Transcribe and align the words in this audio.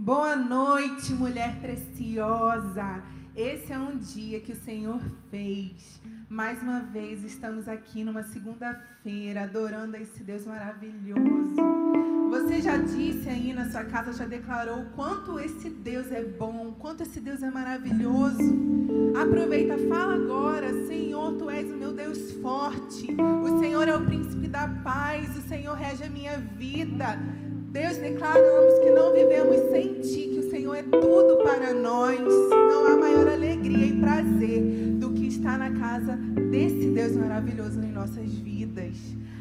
Boa 0.00 0.36
noite, 0.36 1.12
mulher 1.12 1.56
preciosa. 1.60 3.02
Esse 3.34 3.72
é 3.72 3.78
um 3.80 3.98
dia 3.98 4.38
que 4.38 4.52
o 4.52 4.62
Senhor 4.62 5.00
fez. 5.28 6.00
Mais 6.28 6.62
uma 6.62 6.78
vez 6.78 7.24
estamos 7.24 7.66
aqui 7.66 8.04
numa 8.04 8.22
segunda-feira 8.22 9.42
adorando 9.42 9.96
a 9.96 10.00
esse 10.00 10.22
Deus 10.22 10.46
maravilhoso. 10.46 11.56
Você 12.30 12.60
já 12.60 12.76
disse 12.76 13.28
aí 13.28 13.52
na 13.52 13.68
sua 13.72 13.82
casa, 13.82 14.12
já 14.12 14.24
declarou 14.24 14.84
quanto 14.94 15.36
esse 15.40 15.68
Deus 15.68 16.12
é 16.12 16.22
bom, 16.22 16.76
quanto 16.78 17.02
esse 17.02 17.18
Deus 17.18 17.42
é 17.42 17.50
maravilhoso. 17.50 18.56
Aproveita, 19.20 19.76
fala 19.88 20.14
agora, 20.14 20.86
Senhor, 20.86 21.32
tu 21.32 21.50
és 21.50 21.68
o 21.72 21.76
meu 21.76 21.92
Deus 21.92 22.34
forte. 22.34 23.16
O 23.42 23.58
Senhor 23.58 23.88
é 23.88 23.96
o 23.96 24.06
príncipe 24.06 24.46
da 24.46 24.68
paz, 24.68 25.36
o 25.36 25.48
Senhor 25.48 25.74
rege 25.74 26.04
a 26.04 26.08
minha 26.08 26.38
vida. 26.38 27.18
Deus, 27.70 27.98
declaramos 27.98 28.78
que 28.78 28.90
não 28.90 29.12
vivemos 29.12 29.56
sem 29.70 30.00
Ti, 30.00 30.30
que 30.32 30.38
o 30.38 30.50
Senhor 30.50 30.74
é 30.74 30.82
tudo 30.82 31.36
para 31.42 31.74
nós. 31.74 32.18
Não 32.18 32.86
há 32.86 32.96
maior 32.96 33.28
alegria 33.28 33.88
e 33.88 34.00
prazer 34.00 34.62
do 34.98 35.10
que 35.10 35.26
estar 35.26 35.58
na 35.58 35.70
casa 35.72 36.16
desse 36.50 36.86
Deus 36.88 37.14
maravilhoso 37.14 37.78
em 37.82 37.92
nossas 37.92 38.32
vidas. 38.32 38.96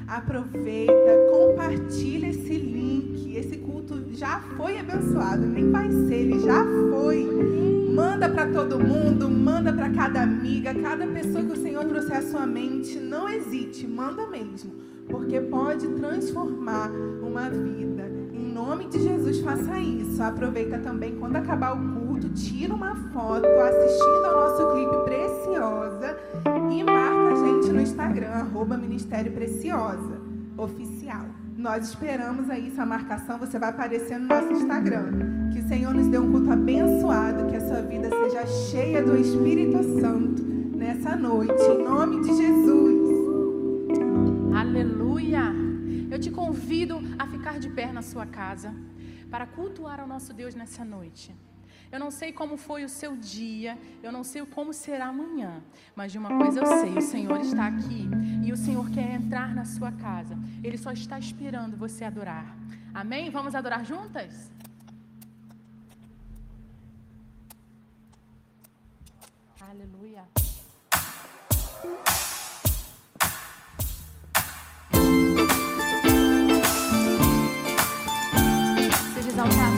Aproveita, 0.09 0.93
compartilha 1.31 2.27
esse 2.27 2.57
link. 2.57 3.33
Esse 3.33 3.59
culto 3.59 4.03
já 4.11 4.41
foi 4.57 4.77
abençoado, 4.77 5.45
nem 5.45 5.71
vai 5.71 5.89
ser, 5.89 6.15
ele 6.15 6.39
já 6.41 6.65
foi. 6.91 7.25
Manda 7.95 8.27
para 8.27 8.51
todo 8.51 8.77
mundo, 8.77 9.29
manda 9.29 9.71
para 9.71 9.89
cada 9.91 10.23
amiga, 10.23 10.73
cada 10.75 11.07
pessoa 11.07 11.45
que 11.45 11.53
o 11.53 11.61
Senhor 11.61 11.85
trouxe 11.85 12.11
à 12.11 12.21
sua 12.21 12.45
mente. 12.45 12.99
Não 12.99 13.29
hesite, 13.29 13.87
manda 13.87 14.27
mesmo, 14.27 14.73
porque 15.07 15.39
pode 15.39 15.87
transformar 15.87 16.91
uma 17.21 17.49
vida 17.49 17.96
nome 18.57 18.87
de 18.87 18.99
Jesus, 18.99 19.39
faça 19.41 19.79
isso. 19.79 20.21
Aproveita 20.21 20.79
também 20.79 21.15
quando 21.15 21.35
acabar 21.35 21.73
o 21.73 21.93
culto, 21.93 22.27
tira 22.29 22.73
uma 22.73 22.95
foto 23.13 23.45
assistindo 23.45 24.25
ao 24.25 24.35
nosso 24.35 24.73
clipe 24.73 24.97
Preciosa 25.05 26.17
e 26.71 26.83
marca 26.83 27.33
a 27.33 27.35
gente 27.35 27.71
no 27.71 27.81
Instagram, 27.81 28.29
arroba 28.29 28.75
Ministério 28.75 29.31
Preciosa 29.31 30.19
Oficial. 30.57 31.25
Nós 31.55 31.89
esperamos 31.89 32.49
aí 32.49 32.67
essa 32.67 32.85
marcação, 32.85 33.37
você 33.37 33.59
vai 33.59 33.69
aparecer 33.69 34.17
no 34.17 34.27
nosso 34.27 34.51
Instagram. 34.51 35.49
Que 35.53 35.59
o 35.59 35.67
Senhor 35.67 35.93
nos 35.93 36.07
dê 36.07 36.17
um 36.17 36.31
culto 36.31 36.51
abençoado, 36.51 37.45
que 37.45 37.55
a 37.55 37.61
sua 37.61 37.81
vida 37.81 38.09
seja 38.09 38.45
cheia 38.69 39.03
do 39.03 39.15
Espírito 39.15 39.83
Santo 40.01 40.43
nessa 40.75 41.15
noite, 41.15 41.61
em 41.61 41.83
nome 41.83 42.21
de 42.21 42.35
Jesus. 42.35 43.07
Aleluia! 44.55 45.66
Eu 46.09 46.17
te 46.17 46.31
convido 46.31 46.99
a 47.19 47.27
ficar 47.27 47.59
de 47.59 47.69
pé 47.69 47.91
na 47.91 48.01
sua 48.01 48.25
casa 48.25 48.73
para 49.29 49.45
cultuar 49.45 49.99
ao 49.99 50.07
nosso 50.07 50.33
Deus 50.33 50.55
nessa 50.55 50.85
noite. 50.85 51.35
Eu 51.91 51.99
não 51.99 52.11
sei 52.11 52.31
como 52.31 52.57
foi 52.57 52.83
o 52.83 52.89
seu 52.89 53.15
dia, 53.15 53.77
eu 54.01 54.11
não 54.11 54.23
sei 54.23 54.45
como 54.45 54.73
será 54.73 55.07
amanhã, 55.07 55.61
mas 55.95 56.11
de 56.11 56.17
uma 56.17 56.37
coisa 56.37 56.61
eu 56.61 56.65
sei: 56.65 56.97
o 56.97 57.01
Senhor 57.01 57.39
está 57.41 57.67
aqui 57.67 58.07
e 58.45 58.51
o 58.51 58.57
Senhor 58.57 58.89
quer 58.89 59.15
entrar 59.15 59.53
na 59.53 59.65
sua 59.65 59.91
casa. 59.91 60.37
Ele 60.63 60.77
só 60.77 60.91
está 60.91 61.17
esperando 61.19 61.77
você 61.77 62.03
adorar. 62.03 62.57
Amém? 62.93 63.29
Vamos 63.29 63.53
adorar 63.53 63.85
juntas? 63.85 64.51
Aleluia. 69.59 70.23
sometimes 79.37 79.76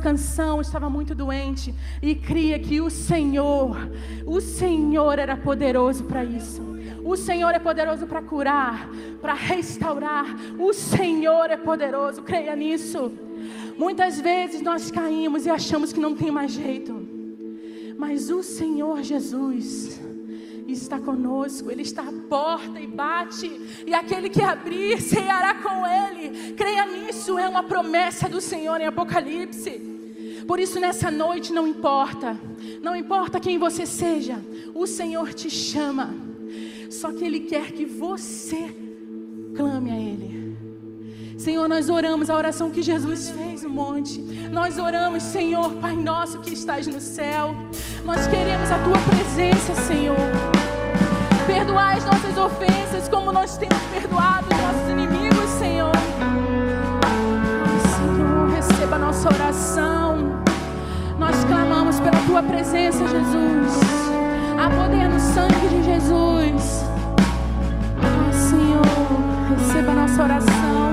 canção 0.00 0.60
estava 0.60 0.90
muito 0.90 1.14
doente 1.14 1.74
e 2.02 2.14
cria 2.14 2.58
que 2.58 2.80
o 2.80 2.90
Senhor, 2.90 3.76
o 4.26 4.40
Senhor 4.40 5.18
era 5.18 5.36
poderoso 5.36 6.04
para 6.04 6.24
isso. 6.24 6.62
O 7.04 7.16
Senhor 7.16 7.54
é 7.54 7.58
poderoso 7.58 8.06
para 8.06 8.22
curar, 8.22 8.88
para 9.20 9.34
restaurar. 9.34 10.26
O 10.58 10.72
Senhor 10.72 11.50
é 11.50 11.56
poderoso, 11.56 12.22
creia 12.22 12.54
nisso. 12.56 13.12
Muitas 13.76 14.20
vezes 14.20 14.60
nós 14.60 14.90
caímos 14.90 15.46
e 15.46 15.50
achamos 15.50 15.92
que 15.92 16.00
não 16.00 16.14
tem 16.14 16.30
mais 16.30 16.52
jeito. 16.52 17.08
Mas 17.96 18.30
o 18.30 18.42
Senhor 18.42 19.02
Jesus 19.02 20.00
está 20.72 20.98
conosco, 20.98 21.70
Ele 21.70 21.82
está 21.82 22.02
à 22.02 22.12
porta 22.28 22.78
e 22.78 22.86
bate, 22.86 23.46
e 23.86 23.92
aquele 23.92 24.28
que 24.28 24.42
abrir 24.42 25.00
ceará 25.00 25.54
com 25.54 25.86
Ele. 25.86 26.52
Creia 26.54 26.86
nisso, 26.86 27.38
é 27.38 27.48
uma 27.48 27.62
promessa 27.62 28.28
do 28.28 28.40
Senhor 28.40 28.80
em 28.80 28.86
Apocalipse. 28.86 29.89
Por 30.50 30.58
isso, 30.58 30.80
nessa 30.80 31.12
noite, 31.12 31.52
não 31.52 31.64
importa, 31.64 32.36
não 32.82 32.96
importa 32.96 33.38
quem 33.38 33.56
você 33.56 33.86
seja, 33.86 34.44
o 34.74 34.84
Senhor 34.84 35.32
te 35.32 35.48
chama, 35.48 36.12
só 36.90 37.12
que 37.12 37.24
Ele 37.24 37.38
quer 37.38 37.70
que 37.70 37.86
você 37.86 38.68
clame 39.54 39.92
a 39.92 39.96
Ele. 39.96 41.38
Senhor, 41.38 41.68
nós 41.68 41.88
oramos 41.88 42.28
a 42.28 42.34
oração 42.34 42.68
que 42.68 42.82
Jesus 42.82 43.30
fez 43.30 43.62
no 43.62 43.70
monte. 43.70 44.20
Nós 44.50 44.76
oramos, 44.76 45.22
Senhor, 45.22 45.70
Pai 45.74 45.94
nosso 45.94 46.40
que 46.40 46.52
estás 46.52 46.84
no 46.88 47.00
céu. 47.00 47.54
Nós 48.04 48.26
queremos 48.26 48.72
a 48.72 48.78
tua 48.82 48.98
presença, 49.08 49.72
Senhor. 49.82 50.16
Perdoai 51.46 51.96
as 51.96 52.04
nossas 52.04 52.36
ofensas 52.36 53.08
como 53.08 53.30
nós 53.30 53.56
temos 53.56 53.80
perdoado 53.84 54.48
os 54.52 54.60
nossos 54.60 54.90
inimigos, 54.90 55.48
Senhor. 55.60 55.92
Senhor, 57.96 58.48
receba 58.48 58.96
a 58.96 58.98
nossa 58.98 59.28
oração. 59.28 60.09
Tua 62.30 62.44
presença, 62.44 63.08
Jesus. 63.08 63.80
Há 64.56 64.70
poder 64.70 65.08
no 65.08 65.18
sangue 65.18 65.68
de 65.68 65.82
Jesus. 65.82 66.84
Senhor, 68.32 68.84
receba 69.50 69.94
nossa 69.94 70.22
oração. 70.22 70.89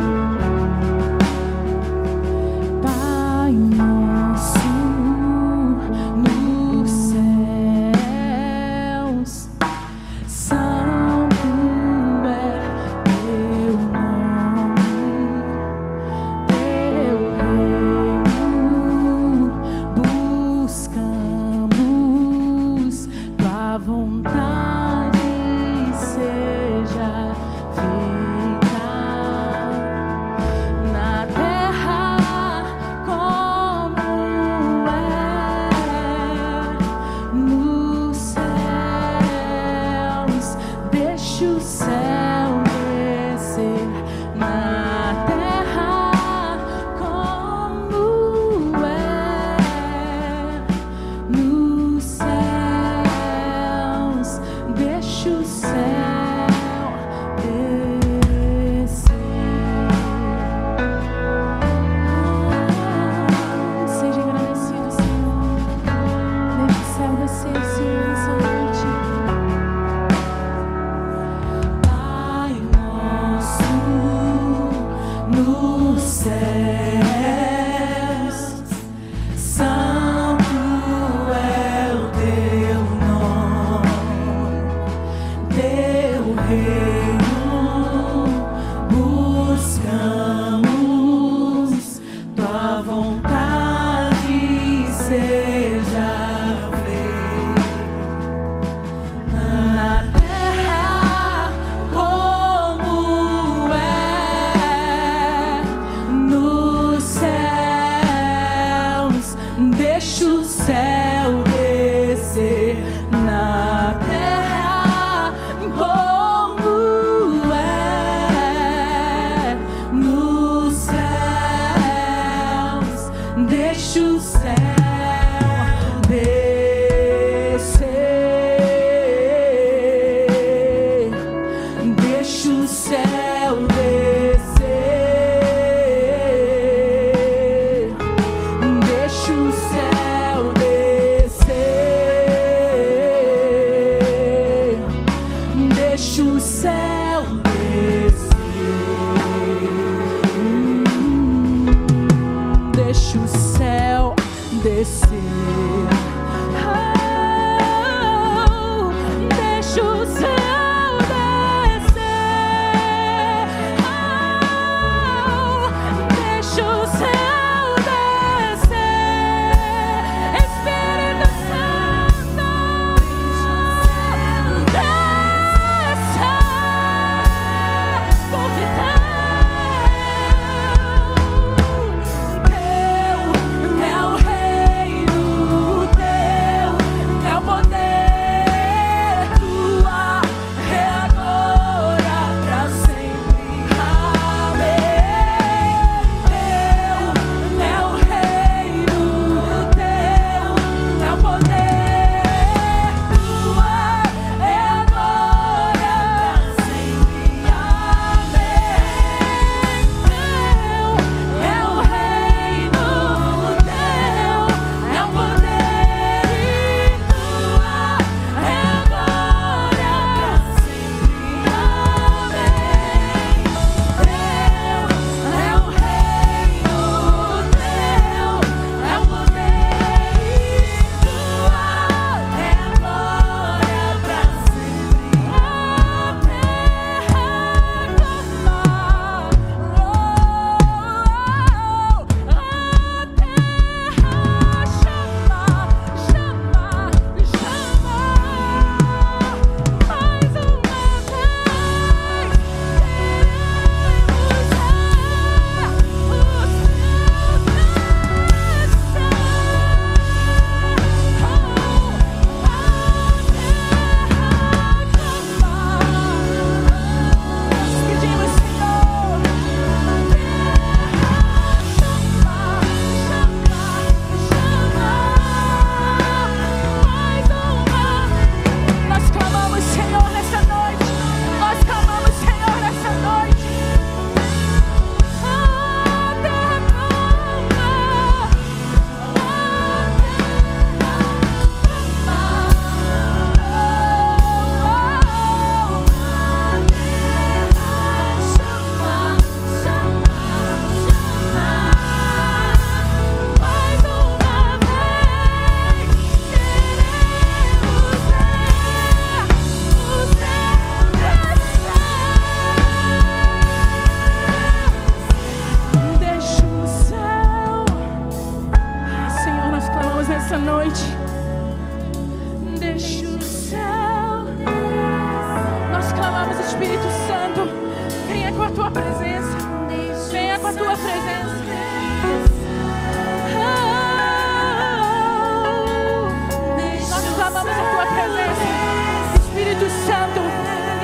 Espírito 339.58 339.70
Santo, 339.88 340.22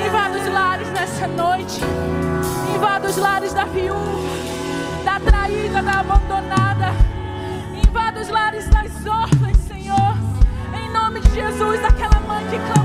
invada 0.04 0.36
os 0.36 0.52
lares 0.52 0.90
nessa 0.90 1.28
noite. 1.28 1.80
Invada 2.74 3.08
os 3.08 3.16
lares 3.16 3.54
da 3.54 3.64
viúva, 3.66 4.00
da 5.04 5.20
traída, 5.20 5.80
da 5.80 6.00
abandonada. 6.00 6.92
Invada 7.86 8.20
os 8.20 8.28
lares 8.28 8.68
das 8.68 9.06
órfãs, 9.06 9.56
Senhor. 9.68 10.16
Em 10.74 10.92
nome 10.92 11.20
de 11.20 11.30
Jesus, 11.34 11.84
aquela 11.84 12.18
mãe 12.26 12.44
que 12.48 12.58
clama 12.72 12.83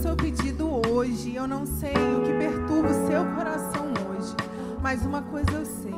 seu 0.00 0.16
pedido 0.16 0.80
hoje. 0.88 1.34
Eu 1.34 1.46
não 1.46 1.66
sei 1.66 1.92
o 1.92 2.22
que 2.22 2.32
perturba 2.32 2.88
o 2.88 3.06
seu 3.06 3.24
coração 3.34 3.86
hoje. 4.08 4.34
Mas 4.82 5.04
uma 5.04 5.22
coisa 5.22 5.50
eu 5.52 5.66
sei: 5.66 5.94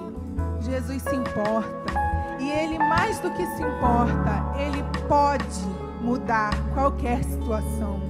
Jesus 0.60 1.02
se 1.02 1.14
importa. 1.14 1.92
E 2.40 2.50
Ele, 2.50 2.78
mais 2.78 3.20
do 3.20 3.30
que 3.30 3.46
se 3.46 3.62
importa, 3.62 4.52
Ele 4.58 4.82
pode 5.06 5.60
mudar 6.00 6.50
qualquer 6.74 7.22
situação. 7.22 8.00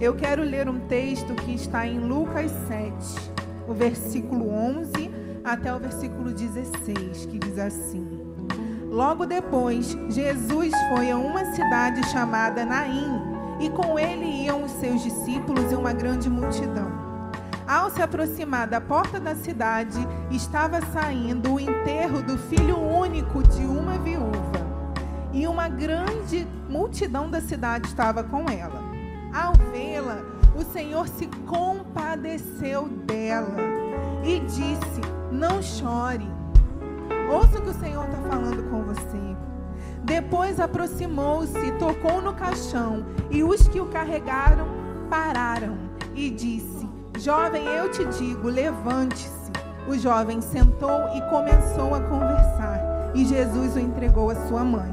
Eu 0.00 0.14
quero 0.14 0.42
ler 0.42 0.68
um 0.68 0.78
texto 0.80 1.34
que 1.34 1.54
está 1.54 1.86
em 1.86 1.98
Lucas 1.98 2.52
7, 2.68 3.32
o 3.66 3.74
versículo 3.74 4.48
11 4.48 5.10
até 5.42 5.74
o 5.74 5.78
versículo 5.80 6.32
16, 6.32 7.26
que 7.26 7.38
diz 7.38 7.58
assim: 7.58 8.06
Logo 8.88 9.26
depois, 9.26 9.96
Jesus 10.08 10.72
foi 10.88 11.10
a 11.10 11.16
uma 11.16 11.44
cidade 11.46 12.06
chamada 12.10 12.64
Naim, 12.64 13.23
e 13.60 13.70
com 13.70 13.98
ele 13.98 14.24
iam 14.24 14.64
os 14.64 14.72
seus 14.72 15.02
discípulos 15.02 15.70
e 15.70 15.74
uma 15.74 15.92
grande 15.92 16.28
multidão. 16.28 17.04
Ao 17.66 17.90
se 17.90 18.02
aproximar 18.02 18.66
da 18.66 18.80
porta 18.80 19.18
da 19.18 19.34
cidade, 19.34 19.98
estava 20.30 20.80
saindo 20.92 21.54
o 21.54 21.60
enterro 21.60 22.22
do 22.22 22.36
filho 22.36 22.78
único 22.78 23.42
de 23.42 23.64
uma 23.64 23.98
viúva. 23.98 24.64
E 25.32 25.46
uma 25.46 25.68
grande 25.68 26.46
multidão 26.68 27.30
da 27.30 27.40
cidade 27.40 27.88
estava 27.88 28.22
com 28.22 28.48
ela. 28.50 28.82
Ao 29.32 29.54
vê-la, 29.72 30.22
o 30.54 30.62
Senhor 30.62 31.08
se 31.08 31.26
compadeceu 31.46 32.88
dela 32.88 33.56
e 34.22 34.40
disse: 34.40 35.00
Não 35.32 35.62
chore. 35.62 36.28
Ouça 37.32 37.58
o 37.58 37.62
que 37.62 37.70
o 37.70 37.74
Senhor 37.74 38.04
está 38.04 38.18
falando 38.28 38.70
com 38.70 38.82
você. 38.84 39.33
Depois 40.04 40.60
aproximou-se, 40.60 41.72
tocou 41.78 42.20
no 42.20 42.34
caixão, 42.34 43.06
e 43.30 43.42
os 43.42 43.66
que 43.66 43.80
o 43.80 43.86
carregaram 43.86 44.66
pararam 45.08 45.78
e 46.14 46.30
disse: 46.30 46.86
Jovem, 47.18 47.64
eu 47.64 47.90
te 47.90 48.04
digo, 48.04 48.48
levante-se. 48.48 49.50
O 49.88 49.96
jovem 49.98 50.40
sentou 50.40 51.08
e 51.14 51.20
começou 51.30 51.94
a 51.94 52.00
conversar, 52.00 53.10
e 53.14 53.24
Jesus 53.24 53.76
o 53.76 53.78
entregou 53.78 54.30
à 54.30 54.34
sua 54.46 54.62
mãe. 54.62 54.92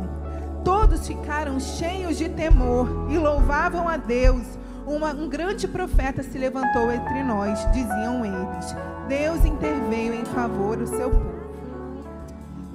Todos 0.63 1.07
ficaram 1.07 1.59
cheios 1.59 2.17
de 2.17 2.29
temor 2.29 2.87
e 3.09 3.17
louvavam 3.17 3.87
a 3.89 3.97
Deus. 3.97 4.43
Uma- 4.85 5.13
um 5.13 5.27
grande 5.27 5.67
profeta 5.67 6.23
se 6.23 6.37
levantou 6.37 6.91
entre 6.91 7.23
nós, 7.23 7.59
diziam 7.71 8.25
eles. 8.25 8.75
Deus 9.07 9.43
interveio 9.45 10.13
em 10.13 10.25
favor 10.25 10.77
do 10.77 10.87
seu 10.87 11.09
povo. 11.09 11.31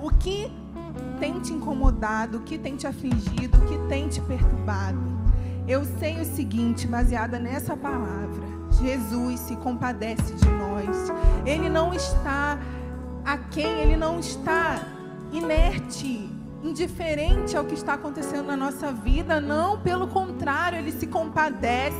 O 0.03 0.11
que 0.11 0.53
tem 1.19 1.41
te 1.41 1.53
incomodado, 1.53 2.39
o 2.39 2.41
que 2.43 2.59
tem 2.59 2.77
te 2.77 2.87
afligido, 2.87 3.59
o 3.59 3.67
que 3.67 3.79
tem 3.89 4.09
te 4.09 4.21
perturbado? 4.21 5.17
Eu 5.67 5.85
sei 5.99 6.21
o 6.21 6.25
seguinte, 6.25 6.87
baseada 6.87 7.39
nessa 7.39 7.77
palavra: 7.77 8.47
Jesus 8.81 9.41
se 9.41 9.57
compadece 9.57 10.35
de 10.35 10.49
nós. 10.49 11.13
Ele 11.45 11.69
não 11.69 11.93
está 11.93 12.59
a 13.25 13.37
quem, 13.37 13.81
ele 13.81 13.97
não 13.97 14.21
está 14.21 14.81
inerte, 15.33 16.31
indiferente 16.63 17.57
ao 17.57 17.65
que 17.65 17.75
está 17.75 17.95
acontecendo 17.95 18.47
na 18.47 18.57
nossa 18.57 18.93
vida, 18.93 19.41
não, 19.41 19.79
pelo 19.81 20.07
contrário, 20.07 20.79
ele 20.79 20.93
se 20.93 21.07
compadece. 21.07 21.97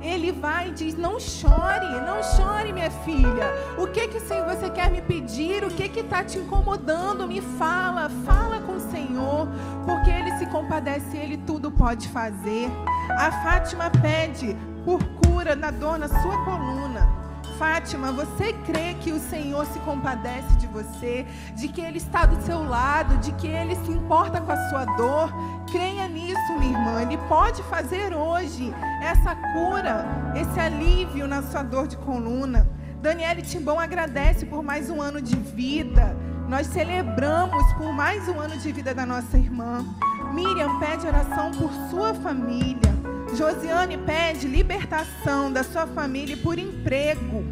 Ele 0.00 0.32
vai 0.32 0.68
e 0.68 0.72
diz: 0.72 0.96
Não 0.96 1.18
chore, 1.18 2.00
não 2.06 2.22
chore, 2.22 2.72
minha 2.72 2.90
filha. 2.90 3.46
O 3.76 3.86
que 3.86 4.08
que 4.08 4.20
Senhor, 4.20 4.46
você 4.46 4.70
quer 4.70 4.90
me 4.90 5.02
pedir? 5.02 5.64
O 5.64 5.70
que 5.70 5.88
que 5.88 6.00
está 6.00 6.22
te 6.22 6.38
incomodando? 6.38 7.26
Me 7.26 7.40
fala, 7.40 8.08
fala 8.24 8.60
com 8.60 8.76
o 8.76 8.80
Senhor, 8.80 9.48
porque 9.84 10.10
Ele 10.10 10.36
se 10.38 10.46
compadece, 10.46 11.16
Ele 11.16 11.36
tudo 11.38 11.70
pode 11.70 12.08
fazer. 12.08 12.70
A 13.10 13.30
Fátima 13.42 13.90
pede 13.90 14.56
por 14.84 15.02
cura 15.24 15.56
na 15.56 15.70
dor 15.70 15.98
na 15.98 16.08
sua 16.08 16.44
coluna. 16.44 17.17
Fátima, 17.58 18.12
você 18.12 18.52
crê 18.64 18.94
que 18.94 19.10
o 19.10 19.18
Senhor 19.18 19.66
se 19.66 19.80
compadece 19.80 20.56
de 20.58 20.68
você, 20.68 21.26
de 21.56 21.66
que 21.66 21.80
Ele 21.80 21.98
está 21.98 22.24
do 22.24 22.40
seu 22.46 22.62
lado, 22.62 23.18
de 23.18 23.32
que 23.32 23.48
Ele 23.48 23.74
se 23.74 23.90
importa 23.90 24.40
com 24.40 24.52
a 24.52 24.68
sua 24.68 24.84
dor? 24.84 25.32
Creia 25.68 26.06
nisso, 26.06 26.56
minha 26.56 26.78
irmã. 26.78 27.02
Ele 27.02 27.18
pode 27.28 27.60
fazer 27.64 28.14
hoje 28.14 28.72
essa 29.02 29.34
cura, 29.34 30.06
esse 30.36 30.60
alívio 30.60 31.26
na 31.26 31.42
sua 31.42 31.64
dor 31.64 31.88
de 31.88 31.96
coluna. 31.96 32.64
Daniele 33.02 33.42
Timbão 33.42 33.80
agradece 33.80 34.46
por 34.46 34.62
mais 34.62 34.88
um 34.88 35.02
ano 35.02 35.20
de 35.20 35.34
vida. 35.34 36.16
Nós 36.48 36.68
celebramos 36.68 37.72
por 37.72 37.92
mais 37.92 38.28
um 38.28 38.38
ano 38.38 38.56
de 38.56 38.70
vida 38.70 38.94
da 38.94 39.04
nossa 39.04 39.36
irmã. 39.36 39.84
Miriam 40.32 40.78
pede 40.78 41.08
oração 41.08 41.50
por 41.50 41.72
sua 41.90 42.14
família. 42.14 42.97
Josiane 43.36 43.98
pede 43.98 44.48
libertação 44.48 45.52
da 45.52 45.62
sua 45.62 45.86
família 45.86 46.36
por 46.36 46.58
emprego. 46.58 47.44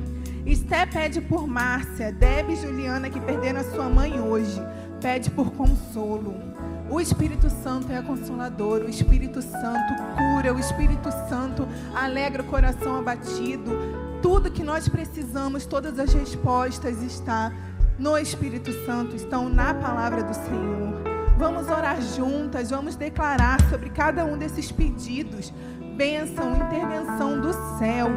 Esté 0.45 0.87
pede 0.87 1.21
por 1.21 1.47
Márcia. 1.47 2.13
Deb 2.13 2.51
e 2.51 2.57
Juliana, 2.57 3.11
que 3.11 3.21
perderam 3.21 3.61
a 3.61 3.65
sua 3.65 3.89
mãe 3.89 4.21
hoje, 4.21 4.61
pede 5.01 5.31
por 5.31 5.51
consolo. 5.53 6.35
O 6.89 7.01
Espírito 7.01 7.51
Santo 7.51 7.91
é 7.91 8.01
consolador, 8.01 8.83
o 8.83 8.89
Espírito 8.89 9.43
Santo 9.43 9.95
cura, 10.17 10.55
o 10.55 10.59
Espírito 10.59 11.11
Santo 11.29 11.67
alegra 11.95 12.43
o 12.43 12.47
coração 12.47 12.97
abatido. 12.97 13.73
Tudo 14.23 14.51
que 14.51 14.63
nós 14.63 14.89
precisamos, 14.89 15.67
todas 15.67 15.99
as 15.99 16.13
respostas 16.13 17.03
está 17.03 17.53
no 17.99 18.17
Espírito 18.17 18.73
Santo, 18.85 19.17
estão 19.17 19.49
na 19.49 19.75
palavra 19.75 20.23
do 20.23 20.35
Senhor. 20.35 21.06
Vamos 21.39 21.69
orar 21.69 22.01
juntas, 22.01 22.71
vamos 22.71 22.97
declarar 22.97 23.61
sobre 23.69 23.91
cada 23.91 24.25
um 24.25 24.39
desses 24.39 24.73
pedidos 24.73 25.53
bênção, 25.97 26.55
intervenção 26.57 27.41
do 27.41 27.53
céu. 27.79 28.09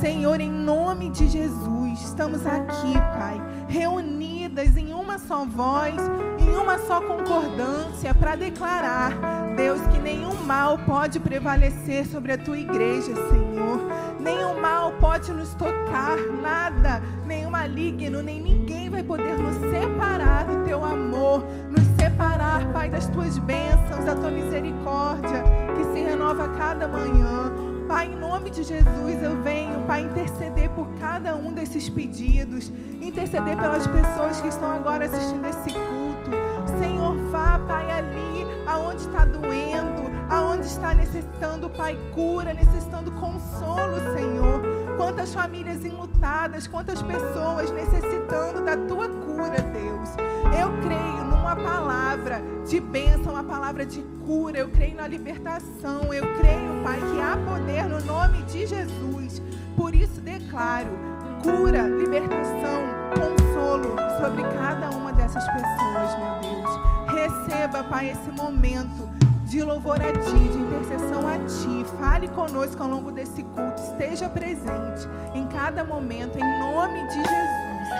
Senhor, 0.00 0.40
em 0.40 0.50
nome 0.50 1.10
de 1.10 1.28
Jesus, 1.28 2.00
estamos 2.02 2.46
aqui, 2.46 2.94
Pai, 2.94 3.40
reunidas 3.68 4.76
em 4.76 4.94
uma 4.94 5.18
só 5.18 5.44
voz, 5.44 5.94
em 6.40 6.56
uma 6.56 6.78
só 6.78 7.00
concordância 7.02 8.14
para 8.14 8.34
declarar, 8.34 9.12
Deus, 9.54 9.80
que 9.88 9.98
nenhum 9.98 10.34
mal 10.44 10.78
pode 10.78 11.20
prevalecer 11.20 12.06
sobre 12.06 12.32
a 12.32 12.38
tua 12.38 12.58
igreja, 12.58 13.14
Senhor. 13.14 13.78
Nenhum 14.18 14.58
mal 14.58 14.92
pode 14.92 15.30
nos 15.32 15.52
tocar, 15.54 16.16
nada, 16.40 17.02
nenhum 17.26 17.50
maligno, 17.50 18.22
nem 18.22 18.40
ninguém 18.40 18.88
vai 18.88 19.02
poder 19.02 19.38
nos 19.38 19.56
separar 19.70 20.46
do 20.46 20.64
teu 20.64 20.82
amor, 20.82 21.44
nos 21.70 21.91
separar, 22.22 22.72
Pai, 22.72 22.88
das 22.88 23.06
tuas 23.08 23.36
bênçãos, 23.38 24.04
da 24.04 24.14
tua 24.14 24.30
misericórdia, 24.30 25.42
que 25.76 25.84
se 25.92 26.04
renova 26.04 26.44
a 26.44 26.48
cada 26.50 26.86
manhã. 26.86 27.52
Pai, 27.88 28.06
em 28.06 28.16
nome 28.16 28.50
de 28.50 28.62
Jesus, 28.62 29.22
eu 29.22 29.42
venho, 29.42 29.82
Pai, 29.86 30.02
interceder 30.02 30.70
por 30.70 30.86
cada 31.00 31.34
um 31.34 31.52
desses 31.52 31.88
pedidos, 31.88 32.72
interceder 33.00 33.56
pelas 33.56 33.86
pessoas 33.88 34.40
que 34.40 34.48
estão 34.48 34.70
agora 34.70 35.04
assistindo 35.06 35.44
esse 35.46 35.72
culto. 35.72 36.30
Senhor, 36.78 37.16
vá, 37.30 37.58
Pai, 37.66 37.90
ali 37.90 38.46
aonde 38.66 39.02
está 39.02 39.24
doendo, 39.24 40.02
aonde 40.30 40.66
está 40.66 40.94
necessitando, 40.94 41.68
Pai, 41.70 41.98
cura, 42.14 42.54
necessitando 42.54 43.10
consolo, 43.12 43.96
Senhor. 44.16 44.71
Quantas 44.96 45.34
famílias 45.34 45.84
enlutadas, 45.84 46.66
quantas 46.66 47.02
pessoas 47.02 47.70
necessitando 47.70 48.64
da 48.64 48.76
tua 48.76 49.08
cura, 49.08 49.60
Deus. 49.60 50.10
Eu 50.58 50.70
creio 50.82 51.24
numa 51.24 51.56
palavra 51.56 52.42
de 52.66 52.80
bênção, 52.80 53.32
uma 53.32 53.44
palavra 53.44 53.84
de 53.84 54.02
cura. 54.24 54.58
Eu 54.58 54.68
creio 54.68 54.96
na 54.96 55.06
libertação. 55.06 56.12
Eu 56.12 56.24
creio, 56.38 56.82
Pai, 56.84 56.98
que 56.98 57.20
há 57.20 57.36
poder 57.36 57.88
no 57.88 58.00
nome 58.04 58.42
de 58.44 58.66
Jesus. 58.66 59.42
Por 59.76 59.94
isso 59.94 60.20
declaro 60.20 61.12
cura, 61.42 61.88
libertação, 61.88 62.82
consolo 63.10 63.96
sobre 64.20 64.42
cada 64.56 64.90
uma 64.90 65.12
dessas 65.12 65.44
pessoas, 65.44 66.16
meu 66.18 66.40
Deus. 66.40 66.92
Receba, 67.12 67.82
Pai, 67.84 68.10
esse 68.10 68.30
momento 68.30 69.11
de 69.52 69.62
louvor 69.62 70.00
a 70.00 70.10
Ti, 70.12 70.48
de 70.50 70.58
intercessão 70.58 71.28
a 71.28 71.36
Ti. 71.40 71.84
Fale 71.98 72.26
conosco 72.28 72.82
ao 72.82 72.88
longo 72.88 73.12
desse 73.12 73.42
culto. 73.42 73.82
Esteja 73.82 74.26
presente 74.26 75.06
em 75.34 75.46
cada 75.46 75.84
momento, 75.84 76.38
em 76.38 76.58
nome 76.58 77.06
de 77.08 77.16
Jesus. 77.16 77.90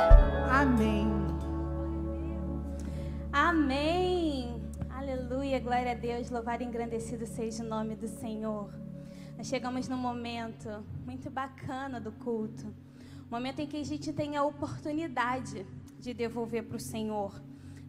Amém. 0.51 1.07
Amém. 3.31 4.63
Aleluia. 4.89 5.61
Glória 5.61 5.93
a 5.93 5.95
Deus. 5.95 6.31
Louvado 6.31 6.63
e 6.63 6.67
engrandecido 6.67 7.27
seja 7.27 7.63
o 7.63 7.69
nome 7.69 7.97
do 7.97 8.09
Senhor. 8.09 8.73
Nós 9.37 9.47
chegamos 9.47 9.87
num 9.89 9.99
momento 9.99 10.83
muito 11.05 11.29
bacana 11.31 12.01
do 12.01 12.13
culto. 12.13 12.75
Momento 13.31 13.61
em 13.61 13.67
que 13.67 13.77
a 13.77 13.85
gente 13.85 14.11
tem 14.11 14.39
a 14.39 14.43
oportunidade 14.43 15.67
de 16.01 16.15
devolver 16.15 16.63
para 16.63 16.79
o 16.79 16.81
Senhor 16.81 17.43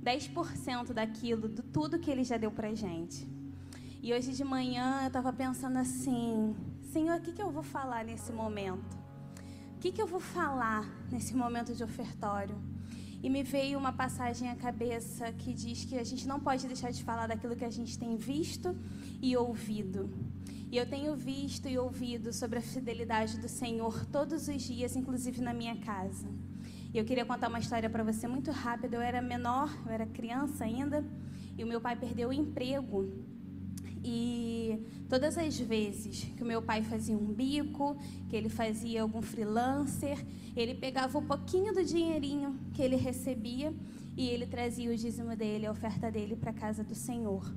10% 0.04 0.91
daquilo, 0.91 1.47
de 1.47 1.62
tudo 1.62 1.97
que 1.97 2.12
Ele 2.12 2.26
já 2.26 2.36
deu 2.36 2.52
para 2.52 2.76
gente. 2.76 3.26
E 4.05 4.13
hoje 4.13 4.33
de 4.33 4.43
manhã 4.43 4.99
eu 5.03 5.07
estava 5.07 5.31
pensando 5.31 5.77
assim: 5.77 6.53
Senhor, 6.91 7.17
o 7.19 7.21
que, 7.21 7.31
que 7.31 7.41
eu 7.41 7.49
vou 7.49 7.63
falar 7.63 8.03
nesse 8.03 8.33
momento? 8.33 8.97
O 9.77 9.79
que, 9.79 9.93
que 9.93 10.01
eu 10.01 10.05
vou 10.05 10.19
falar 10.19 10.83
nesse 11.09 11.33
momento 11.33 11.73
de 11.73 11.81
ofertório? 11.85 12.61
E 13.23 13.29
me 13.29 13.43
veio 13.43 13.79
uma 13.79 13.93
passagem 13.93 14.49
à 14.49 14.57
cabeça 14.57 15.31
que 15.31 15.53
diz 15.53 15.85
que 15.85 15.97
a 15.97 16.03
gente 16.03 16.27
não 16.27 16.37
pode 16.37 16.67
deixar 16.67 16.91
de 16.91 17.01
falar 17.01 17.27
daquilo 17.27 17.55
que 17.55 17.63
a 17.63 17.69
gente 17.69 17.97
tem 17.97 18.17
visto 18.17 18.75
e 19.21 19.37
ouvido. 19.37 20.09
E 20.69 20.75
eu 20.75 20.85
tenho 20.85 21.15
visto 21.15 21.69
e 21.69 21.77
ouvido 21.77 22.33
sobre 22.33 22.59
a 22.59 22.61
fidelidade 22.61 23.39
do 23.39 23.47
Senhor 23.47 24.05
todos 24.07 24.49
os 24.49 24.61
dias, 24.63 24.97
inclusive 24.97 25.39
na 25.39 25.53
minha 25.53 25.77
casa. 25.77 26.27
E 26.93 26.97
eu 26.97 27.05
queria 27.05 27.23
contar 27.23 27.47
uma 27.47 27.59
história 27.59 27.89
para 27.89 28.03
você 28.03 28.27
muito 28.27 28.51
rápida. 28.51 28.97
Eu 28.97 29.01
era 29.01 29.21
menor, 29.21 29.73
eu 29.85 29.93
era 29.93 30.05
criança 30.05 30.65
ainda, 30.65 31.05
e 31.57 31.63
o 31.63 31.67
meu 31.67 31.79
pai 31.79 31.95
perdeu 31.95 32.27
o 32.27 32.33
emprego. 32.33 33.09
E 34.03 34.85
todas 35.07 35.37
as 35.37 35.57
vezes 35.57 36.25
que 36.35 36.43
o 36.43 36.45
meu 36.45 36.61
pai 36.61 36.83
fazia 36.83 37.15
um 37.15 37.33
bico, 37.33 37.95
que 38.29 38.35
ele 38.35 38.49
fazia 38.49 39.01
algum 39.01 39.21
freelancer, 39.21 40.17
ele 40.55 40.75
pegava 40.75 41.17
um 41.17 41.25
pouquinho 41.25 41.73
do 41.73 41.83
dinheirinho 41.83 42.59
que 42.73 42.81
ele 42.81 42.97
recebia 42.97 43.73
e 44.17 44.27
ele 44.27 44.45
trazia 44.45 44.91
o 44.91 44.95
dízimo 44.95 45.35
dele, 45.35 45.65
a 45.65 45.71
oferta 45.71 46.11
dele 46.11 46.35
para 46.35 46.51
a 46.51 46.53
casa 46.53 46.83
do 46.83 46.93
Senhor. 46.93 47.49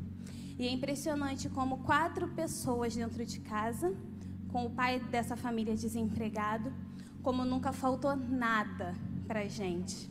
E 0.58 0.66
é 0.66 0.70
impressionante 0.70 1.48
como 1.48 1.78
quatro 1.78 2.28
pessoas 2.28 2.94
dentro 2.94 3.26
de 3.26 3.40
casa, 3.40 3.94
com 4.50 4.66
o 4.66 4.70
pai 4.70 5.00
dessa 5.00 5.36
família 5.36 5.74
desempregado, 5.74 6.72
como 7.22 7.44
nunca 7.44 7.72
faltou 7.72 8.16
nada 8.16 8.94
para 9.26 9.46
gente. 9.48 10.10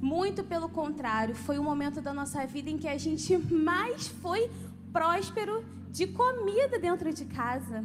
Muito 0.00 0.42
pelo 0.42 0.68
contrário, 0.68 1.34
foi 1.34 1.58
o 1.58 1.62
momento 1.62 2.00
da 2.00 2.14
nossa 2.14 2.46
vida 2.46 2.70
em 2.70 2.78
que 2.78 2.88
a 2.88 2.96
gente 2.96 3.36
mais 3.36 4.08
foi 4.08 4.50
próspero 4.92 5.64
de 5.90 6.06
comida 6.06 6.78
dentro 6.78 7.12
de 7.12 7.24
casa. 7.24 7.78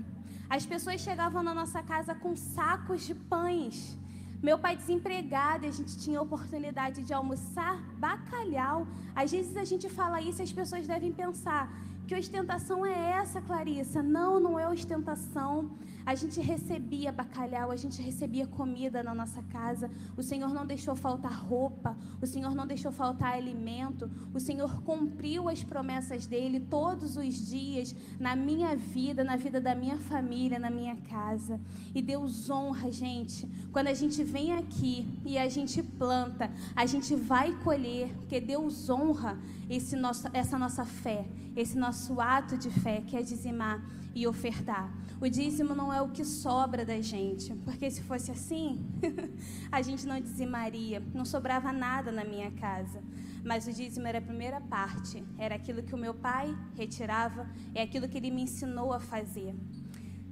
As 0.49 0.65
pessoas 0.65 1.01
chegavam 1.01 1.41
na 1.43 1.53
nossa 1.53 1.81
casa 1.83 2.13
com 2.15 2.35
sacos 2.35 3.05
de 3.05 3.15
pães. 3.15 3.97
Meu 4.41 4.57
pai 4.59 4.75
desempregado, 4.75 5.65
a 5.65 5.71
gente 5.71 5.97
tinha 5.97 6.19
a 6.19 6.21
oportunidade 6.21 7.01
de 7.01 7.13
almoçar 7.13 7.75
bacalhau. 7.97 8.87
Às 9.15 9.31
vezes 9.31 9.57
a 9.57 9.65
gente 9.65 9.89
fala 9.89 10.21
isso 10.21 10.41
e 10.41 10.43
as 10.43 10.53
pessoas 10.53 10.85
devem 10.85 11.11
pensar: 11.11 11.63
que 12.07 12.15
ostentação 12.15 12.85
é 12.85 13.11
essa, 13.21 13.41
Clarissa? 13.41 14.01
Não, 14.01 14.39
não 14.39 14.59
é 14.59 14.69
ostentação. 14.69 15.71
A 16.07 16.15
gente 16.15 16.39
recebia 16.39 17.11
bacalhau, 17.11 17.69
a 17.69 17.75
gente 17.75 18.01
recebia 18.01 18.47
comida 18.47 19.03
na 19.03 19.13
nossa 19.13 19.43
casa. 19.51 19.91
O 20.15 20.23
Senhor 20.23 20.53
não 20.53 20.65
deixou 20.65 20.95
faltar 20.95 21.33
roupa, 21.33 21.97
o 22.21 22.25
Senhor 22.25 22.55
não 22.55 22.65
deixou 22.65 22.93
faltar 22.93 23.33
alimento. 23.33 24.09
O 24.33 24.39
Senhor 24.39 24.81
cumpriu 24.83 25.49
as 25.49 25.65
promessas 25.65 26.25
dele 26.25 26.61
todos 26.61 27.17
os 27.17 27.49
dias 27.49 27.93
na 28.17 28.37
minha 28.37 28.73
vida, 28.73 29.21
na 29.21 29.35
vida 29.35 29.59
da 29.59 29.75
minha 29.75 29.97
família, 29.97 30.57
na 30.57 30.69
minha 30.69 30.95
casa. 31.09 31.59
E 31.93 32.01
Deus 32.01 32.49
honra, 32.49 32.89
gente. 32.89 33.45
Quando 33.73 33.87
a 33.87 33.93
gente 33.93 34.23
vem 34.23 34.53
aqui 34.53 35.05
e 35.25 35.37
a 35.37 35.49
gente 35.49 35.83
planta, 35.83 36.49
a 36.73 36.85
gente 36.85 37.17
vai 37.17 37.51
colher, 37.65 38.13
porque 38.19 38.39
Deus 38.39 38.89
honra 38.89 39.37
esse 39.69 39.95
nosso, 39.95 40.27
essa 40.33 40.57
nossa 40.57 40.85
fé, 40.85 41.25
esse 41.55 41.77
nosso 41.77 42.19
ato 42.21 42.57
de 42.57 42.69
fé, 42.69 43.01
que 43.05 43.15
é 43.15 43.21
dizimar 43.21 43.83
e 44.13 44.25
ofertar. 44.27 44.91
O 45.19 45.27
dízimo 45.27 45.73
não 45.73 45.91
é 45.91 46.01
o 46.01 46.09
que 46.09 46.23
sobra 46.23 46.85
da 46.85 47.01
gente, 47.01 47.53
porque 47.65 47.89
se 47.89 48.01
fosse 48.03 48.31
assim, 48.31 48.85
a 49.71 49.81
gente 49.81 50.05
não 50.05 50.19
dizimaria, 50.21 51.01
não 51.13 51.25
sobrava 51.25 51.71
nada 51.71 52.11
na 52.11 52.23
minha 52.23 52.51
casa. 52.51 53.01
Mas 53.43 53.65
o 53.67 53.71
dízimo 53.71 54.07
era 54.07 54.19
a 54.19 54.21
primeira 54.21 54.61
parte, 54.61 55.23
era 55.37 55.55
aquilo 55.55 55.81
que 55.81 55.95
o 55.95 55.97
meu 55.97 56.13
pai 56.13 56.55
retirava, 56.75 57.49
é 57.73 57.81
aquilo 57.81 58.07
que 58.07 58.17
ele 58.17 58.29
me 58.29 58.43
ensinou 58.43 58.93
a 58.93 58.99
fazer. 58.99 59.55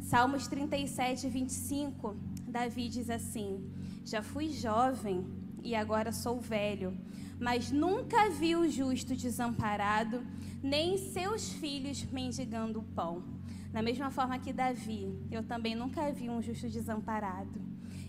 Salmos 0.01 0.47
37, 0.47 1.27
25, 1.27 2.15
Davi 2.47 2.89
diz 2.89 3.09
assim: 3.09 3.71
Já 4.03 4.21
fui 4.21 4.49
jovem 4.49 5.25
e 5.63 5.73
agora 5.73 6.11
sou 6.11 6.39
velho, 6.39 6.95
mas 7.39 7.71
nunca 7.71 8.29
vi 8.29 8.55
o 8.55 8.69
justo 8.69 9.15
desamparado, 9.15 10.25
nem 10.63 10.97
seus 10.97 11.49
filhos 11.53 12.03
mendigando 12.05 12.79
o 12.79 12.83
pão. 12.83 13.23
Da 13.71 13.81
mesma 13.81 14.09
forma 14.09 14.39
que 14.39 14.53
Davi, 14.53 15.13
eu 15.29 15.43
também 15.43 15.75
nunca 15.75 16.11
vi 16.11 16.29
um 16.29 16.41
justo 16.41 16.69
desamparado. 16.69 17.61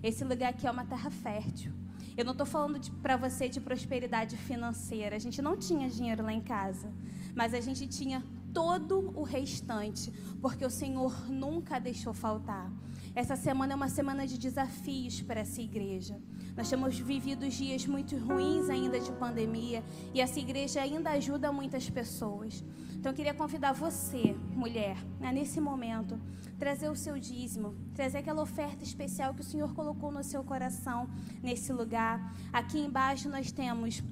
Esse 0.02 0.24
lugar 0.24 0.50
aqui 0.50 0.66
é 0.66 0.70
uma 0.70 0.84
terra 0.84 1.10
fértil. 1.10 1.72
Eu 2.16 2.24
não 2.24 2.32
estou 2.32 2.46
falando 2.46 2.80
para 3.02 3.16
você 3.16 3.48
de 3.48 3.60
prosperidade 3.60 4.36
financeira. 4.36 5.16
A 5.16 5.18
gente 5.18 5.42
não 5.42 5.56
tinha 5.56 5.88
dinheiro 5.90 6.22
lá 6.22 6.32
em 6.32 6.40
casa, 6.40 6.90
mas 7.34 7.52
a 7.52 7.60
gente 7.60 7.86
tinha 7.86 8.22
todo 8.54 9.12
o 9.14 9.22
restante, 9.22 10.10
porque 10.40 10.64
o 10.64 10.70
Senhor 10.70 11.28
nunca 11.28 11.78
deixou 11.78 12.14
faltar. 12.14 12.70
Essa 13.16 13.34
semana 13.34 13.72
é 13.72 13.76
uma 13.76 13.88
semana 13.88 14.26
de 14.26 14.36
desafios 14.36 15.22
para 15.22 15.40
essa 15.40 15.62
igreja. 15.62 16.20
Nós 16.54 16.68
temos 16.68 16.98
vivido 16.98 17.48
dias 17.48 17.86
muito 17.86 18.14
ruins 18.18 18.68
ainda 18.68 19.00
de 19.00 19.10
pandemia 19.12 19.82
e 20.12 20.20
essa 20.20 20.38
igreja 20.38 20.82
ainda 20.82 21.12
ajuda 21.12 21.50
muitas 21.50 21.88
pessoas. 21.88 22.62
Então 22.92 23.10
eu 23.10 23.16
queria 23.16 23.32
convidar 23.32 23.72
você, 23.72 24.36
mulher, 24.54 24.98
a 25.22 25.32
nesse 25.32 25.62
momento, 25.62 26.20
trazer 26.58 26.90
o 26.90 26.94
seu 26.94 27.18
dízimo, 27.18 27.74
trazer 27.94 28.18
aquela 28.18 28.42
oferta 28.42 28.84
especial 28.84 29.32
que 29.32 29.40
o 29.40 29.44
Senhor 29.44 29.72
colocou 29.72 30.12
no 30.12 30.22
seu 30.22 30.44
coração 30.44 31.08
nesse 31.42 31.72
lugar. 31.72 32.36
Aqui 32.52 32.78
embaixo 32.78 33.30
nós 33.30 33.50
temos 33.50 34.04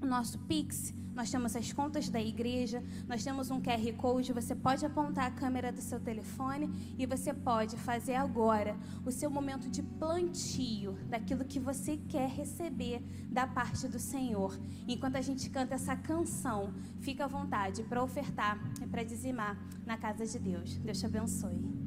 o 0.00 0.06
nosso 0.06 0.38
Pix, 0.38 0.94
nós 1.18 1.32
temos 1.32 1.56
as 1.56 1.72
contas 1.72 2.08
da 2.08 2.22
igreja, 2.22 2.80
nós 3.08 3.24
temos 3.24 3.50
um 3.50 3.60
QR 3.60 3.92
Code. 3.96 4.32
Você 4.32 4.54
pode 4.54 4.86
apontar 4.86 5.26
a 5.26 5.30
câmera 5.32 5.72
do 5.72 5.80
seu 5.80 5.98
telefone 5.98 6.70
e 6.96 7.06
você 7.06 7.34
pode 7.34 7.76
fazer 7.76 8.14
agora 8.14 8.76
o 9.04 9.10
seu 9.10 9.28
momento 9.28 9.68
de 9.68 9.82
plantio 9.82 10.96
daquilo 11.08 11.44
que 11.44 11.58
você 11.58 11.96
quer 12.08 12.28
receber 12.28 13.02
da 13.28 13.48
parte 13.48 13.88
do 13.88 13.98
Senhor. 13.98 14.56
Enquanto 14.86 15.16
a 15.16 15.20
gente 15.20 15.50
canta 15.50 15.74
essa 15.74 15.96
canção, 15.96 16.72
fica 17.00 17.24
à 17.24 17.26
vontade 17.26 17.82
para 17.82 18.00
ofertar 18.00 18.56
e 18.80 18.86
para 18.86 19.02
dizimar 19.02 19.58
na 19.84 19.96
casa 19.96 20.24
de 20.24 20.38
Deus. 20.38 20.76
Deus 20.76 21.00
te 21.00 21.06
abençoe. 21.06 21.77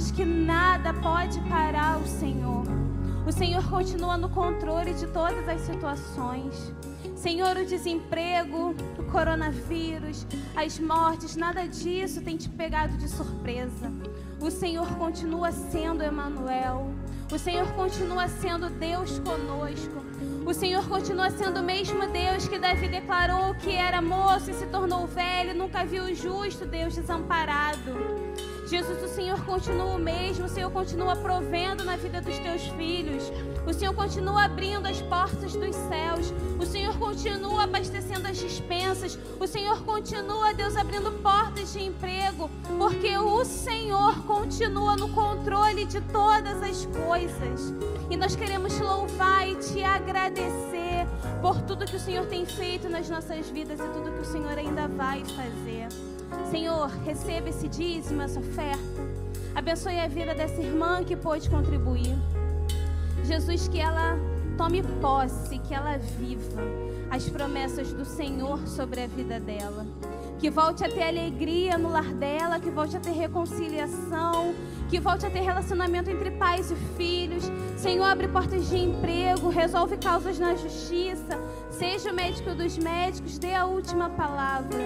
Sabemos 0.00 0.10
que 0.12 0.24
nada 0.24 0.94
pode 0.94 1.38
parar 1.42 1.98
o 1.98 2.06
Senhor. 2.06 2.64
O 3.26 3.32
Senhor 3.32 3.62
continua 3.68 4.16
no 4.16 4.30
controle 4.30 4.94
de 4.94 5.06
todas 5.08 5.46
as 5.46 5.60
situações. 5.60 6.72
Senhor, 7.14 7.56
o 7.56 7.66
desemprego, 7.66 8.74
o 8.98 9.04
coronavírus, 9.04 10.26
as 10.56 10.78
mortes, 10.78 11.36
nada 11.36 11.68
disso 11.68 12.22
tem 12.22 12.36
te 12.36 12.48
pegado 12.48 12.96
de 12.96 13.08
surpresa. 13.08 13.92
O 14.40 14.50
Senhor 14.50 14.86
continua 14.96 15.52
sendo 15.52 16.02
Emanuel. 16.02 16.90
O 17.30 17.38
Senhor 17.38 17.70
continua 17.74 18.26
sendo 18.26 18.70
Deus 18.70 19.18
conosco. 19.18 20.02
O 20.46 20.54
Senhor 20.54 20.88
continua 20.88 21.30
sendo 21.30 21.60
o 21.60 21.62
mesmo 21.62 22.06
Deus 22.08 22.48
que 22.48 22.58
Davi 22.58 22.88
declarou 22.88 23.54
que 23.54 23.76
era 23.76 24.00
moço 24.00 24.50
e 24.50 24.54
se 24.54 24.66
tornou 24.66 25.06
velho, 25.06 25.54
nunca 25.54 25.84
viu 25.84 26.04
o 26.04 26.14
justo 26.14 26.64
Deus 26.64 26.94
desamparado. 26.94 27.99
Jesus, 28.70 29.02
o 29.02 29.08
Senhor 29.08 29.44
continua 29.44 29.96
o 29.96 29.98
mesmo, 29.98 30.44
o 30.44 30.48
Senhor 30.48 30.70
continua 30.70 31.16
provendo 31.16 31.82
na 31.82 31.96
vida 31.96 32.20
dos 32.20 32.38
teus 32.38 32.62
filhos. 32.68 33.24
O 33.66 33.74
Senhor 33.74 33.92
continua 33.92 34.44
abrindo 34.44 34.86
as 34.86 35.02
portas 35.02 35.54
dos 35.54 35.74
céus. 35.74 36.32
O 36.56 36.64
Senhor 36.64 36.96
continua 36.96 37.64
abastecendo 37.64 38.28
as 38.28 38.38
dispensas. 38.38 39.18
O 39.40 39.46
Senhor 39.48 39.82
continua, 39.82 40.54
Deus, 40.54 40.76
abrindo 40.76 41.10
portas 41.20 41.72
de 41.72 41.82
emprego. 41.82 42.48
Porque 42.78 43.18
o 43.18 43.44
Senhor 43.44 44.24
continua 44.24 44.94
no 44.94 45.08
controle 45.08 45.84
de 45.84 46.00
todas 46.02 46.62
as 46.62 46.86
coisas. 46.86 47.74
E 48.08 48.16
nós 48.16 48.36
queremos 48.36 48.78
louvar 48.78 49.48
e 49.48 49.56
te 49.56 49.82
agradecer 49.82 51.08
por 51.42 51.60
tudo 51.62 51.86
que 51.86 51.96
o 51.96 52.00
Senhor 52.00 52.24
tem 52.26 52.46
feito 52.46 52.88
nas 52.88 53.10
nossas 53.10 53.50
vidas 53.50 53.80
e 53.80 53.88
tudo 53.88 54.12
que 54.12 54.20
o 54.20 54.24
Senhor 54.24 54.56
ainda 54.56 54.86
vai 54.86 55.24
fazer. 55.24 55.88
Senhor, 56.50 56.88
receba 57.04 57.48
esse 57.48 57.68
dízimo, 57.68 58.22
essa 58.22 58.40
oferta. 58.40 58.80
Abençoe 59.54 59.98
a 59.98 60.08
vida 60.08 60.34
dessa 60.34 60.60
irmã 60.60 61.02
que 61.04 61.16
pôde 61.16 61.48
contribuir. 61.50 62.16
Jesus, 63.24 63.68
que 63.68 63.80
ela 63.80 64.16
tome 64.56 64.82
posse, 65.00 65.58
que 65.58 65.72
ela 65.72 65.96
viva 65.96 66.60
as 67.10 67.28
promessas 67.28 67.92
do 67.92 68.04
Senhor 68.04 68.66
sobre 68.66 69.02
a 69.02 69.06
vida 69.06 69.40
dela. 69.40 69.86
Que 70.38 70.50
volte 70.50 70.84
a 70.84 70.88
ter 70.88 71.02
alegria 71.02 71.76
no 71.76 71.90
lar 71.90 72.12
dela, 72.14 72.60
que 72.60 72.70
volte 72.70 72.96
a 72.96 73.00
ter 73.00 73.12
reconciliação, 73.12 74.54
que 74.88 74.98
volte 74.98 75.26
a 75.26 75.30
ter 75.30 75.40
relacionamento 75.40 76.10
entre 76.10 76.30
pais 76.32 76.70
e 76.70 76.76
filhos. 76.96 77.44
Senhor, 77.76 78.04
abre 78.04 78.28
portas 78.28 78.68
de 78.68 78.76
emprego, 78.76 79.48
resolve 79.48 79.96
causas 79.96 80.38
na 80.38 80.54
justiça. 80.54 81.38
Seja 81.70 82.10
o 82.10 82.14
médico 82.14 82.54
dos 82.54 82.76
médicos, 82.78 83.38
dê 83.38 83.54
a 83.54 83.66
última 83.66 84.08
palavra. 84.10 84.78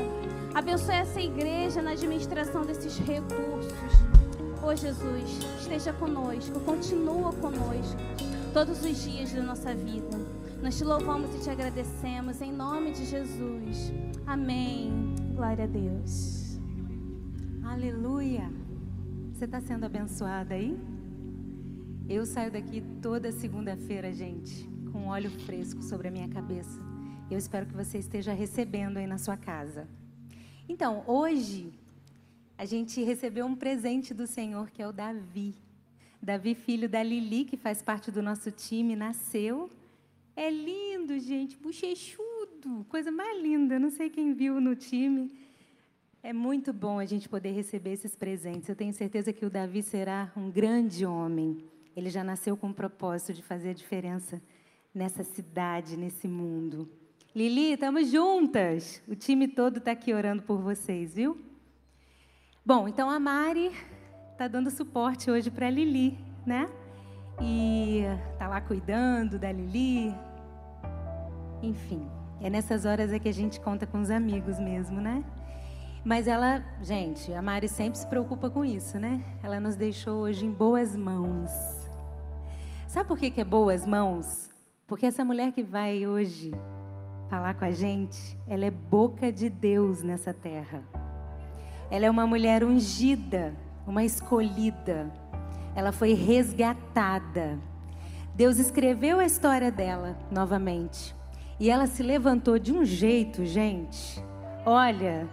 Abençoe 0.54 0.94
essa 0.94 1.20
igreja 1.20 1.82
na 1.82 1.90
administração 1.90 2.64
desses 2.64 2.96
recursos. 2.98 3.72
Ô 4.62 4.68
oh, 4.68 4.76
Jesus, 4.76 5.44
esteja 5.58 5.92
conosco, 5.92 6.60
continua 6.60 7.32
conosco 7.32 7.98
todos 8.52 8.84
os 8.84 9.02
dias 9.02 9.32
da 9.32 9.42
nossa 9.42 9.74
vida. 9.74 10.16
Nós 10.62 10.78
te 10.78 10.84
louvamos 10.84 11.34
e 11.34 11.40
te 11.40 11.50
agradecemos 11.50 12.40
em 12.40 12.52
nome 12.52 12.92
de 12.92 13.04
Jesus. 13.04 13.92
Amém. 14.24 14.92
Glória 15.34 15.64
a 15.64 15.66
Deus. 15.66 16.56
Aleluia. 17.64 18.48
Você 19.32 19.46
está 19.46 19.60
sendo 19.60 19.86
abençoada 19.86 20.54
aí? 20.54 20.78
Eu 22.08 22.24
saio 22.24 22.52
daqui 22.52 22.80
toda 23.02 23.32
segunda-feira, 23.32 24.12
gente, 24.12 24.70
com 24.92 25.08
óleo 25.08 25.30
fresco 25.30 25.82
sobre 25.82 26.06
a 26.06 26.10
minha 26.12 26.28
cabeça. 26.28 26.80
Eu 27.28 27.38
espero 27.38 27.66
que 27.66 27.74
você 27.74 27.98
esteja 27.98 28.32
recebendo 28.32 28.98
aí 28.98 29.06
na 29.06 29.18
sua 29.18 29.36
casa. 29.36 29.88
Então, 30.68 31.04
hoje, 31.06 31.72
a 32.56 32.64
gente 32.64 33.02
recebeu 33.02 33.44
um 33.44 33.54
presente 33.54 34.14
do 34.14 34.26
Senhor, 34.26 34.70
que 34.70 34.82
é 34.82 34.88
o 34.88 34.92
Davi. 34.92 35.54
Davi, 36.22 36.54
filho 36.54 36.88
da 36.88 37.02
Lili, 37.02 37.44
que 37.44 37.56
faz 37.56 37.82
parte 37.82 38.10
do 38.10 38.22
nosso 38.22 38.50
time, 38.50 38.96
nasceu. 38.96 39.70
É 40.34 40.50
lindo, 40.50 41.18
gente, 41.18 41.56
bochechudo, 41.56 42.86
coisa 42.88 43.10
mais 43.10 43.40
linda. 43.42 43.78
Não 43.78 43.90
sei 43.90 44.08
quem 44.08 44.32
viu 44.32 44.58
no 44.58 44.74
time. 44.74 45.30
É 46.22 46.32
muito 46.32 46.72
bom 46.72 46.98
a 46.98 47.04
gente 47.04 47.28
poder 47.28 47.52
receber 47.52 47.92
esses 47.92 48.16
presentes. 48.16 48.66
Eu 48.66 48.74
tenho 48.74 48.94
certeza 48.94 49.34
que 49.34 49.44
o 49.44 49.50
Davi 49.50 49.82
será 49.82 50.32
um 50.34 50.50
grande 50.50 51.04
homem. 51.04 51.62
Ele 51.94 52.08
já 52.08 52.24
nasceu 52.24 52.56
com 52.56 52.70
o 52.70 52.74
propósito 52.74 53.34
de 53.34 53.42
fazer 53.42 53.70
a 53.70 53.74
diferença 53.74 54.40
nessa 54.94 55.22
cidade, 55.22 55.94
nesse 55.96 56.26
mundo. 56.26 56.88
Lili, 57.34 57.72
estamos 57.72 58.12
juntas. 58.12 59.02
O 59.08 59.16
time 59.16 59.48
todo 59.48 59.78
está 59.78 59.90
aqui 59.90 60.14
orando 60.14 60.44
por 60.44 60.60
vocês, 60.60 61.12
viu? 61.12 61.36
Bom, 62.64 62.86
então 62.86 63.10
a 63.10 63.18
Mari 63.18 63.72
está 64.30 64.46
dando 64.46 64.70
suporte 64.70 65.28
hoje 65.28 65.50
para 65.50 65.66
a 65.66 65.70
Lili, 65.70 66.16
né? 66.46 66.70
E 67.42 68.02
está 68.32 68.46
lá 68.46 68.60
cuidando 68.60 69.36
da 69.36 69.50
Lili. 69.50 70.14
Enfim, 71.60 72.08
é 72.40 72.48
nessas 72.48 72.84
horas 72.84 73.12
é 73.12 73.18
que 73.18 73.28
a 73.28 73.34
gente 73.34 73.58
conta 73.58 73.84
com 73.84 74.00
os 74.00 74.10
amigos 74.10 74.60
mesmo, 74.60 75.00
né? 75.00 75.24
Mas 76.04 76.28
ela, 76.28 76.64
gente, 76.82 77.34
a 77.34 77.42
Mari 77.42 77.66
sempre 77.66 77.98
se 77.98 78.06
preocupa 78.06 78.48
com 78.48 78.64
isso, 78.64 78.96
né? 78.96 79.24
Ela 79.42 79.58
nos 79.58 79.74
deixou 79.74 80.22
hoje 80.22 80.46
em 80.46 80.52
boas 80.52 80.94
mãos. 80.94 81.50
Sabe 82.86 83.08
por 83.08 83.18
que, 83.18 83.28
que 83.28 83.40
é 83.40 83.44
boas 83.44 83.84
mãos? 83.84 84.48
Porque 84.86 85.06
essa 85.06 85.24
mulher 85.24 85.50
que 85.50 85.64
vai 85.64 86.06
hoje 86.06 86.52
falar 87.34 87.54
com 87.54 87.64
a 87.64 87.72
gente, 87.72 88.38
ela 88.46 88.64
é 88.64 88.70
boca 88.70 89.32
de 89.32 89.50
Deus 89.50 90.04
nessa 90.04 90.32
terra. 90.32 90.84
Ela 91.90 92.06
é 92.06 92.10
uma 92.10 92.28
mulher 92.28 92.62
ungida, 92.62 93.52
uma 93.84 94.04
escolhida. 94.04 95.12
Ela 95.74 95.90
foi 95.90 96.14
resgatada. 96.14 97.58
Deus 98.36 98.58
escreveu 98.58 99.18
a 99.18 99.24
história 99.24 99.72
dela 99.72 100.16
novamente. 100.30 101.12
E 101.58 101.68
ela 101.68 101.88
se 101.88 102.04
levantou 102.04 102.56
de 102.56 102.72
um 102.72 102.84
jeito, 102.84 103.44
gente. 103.44 104.24
Olha, 104.64 105.28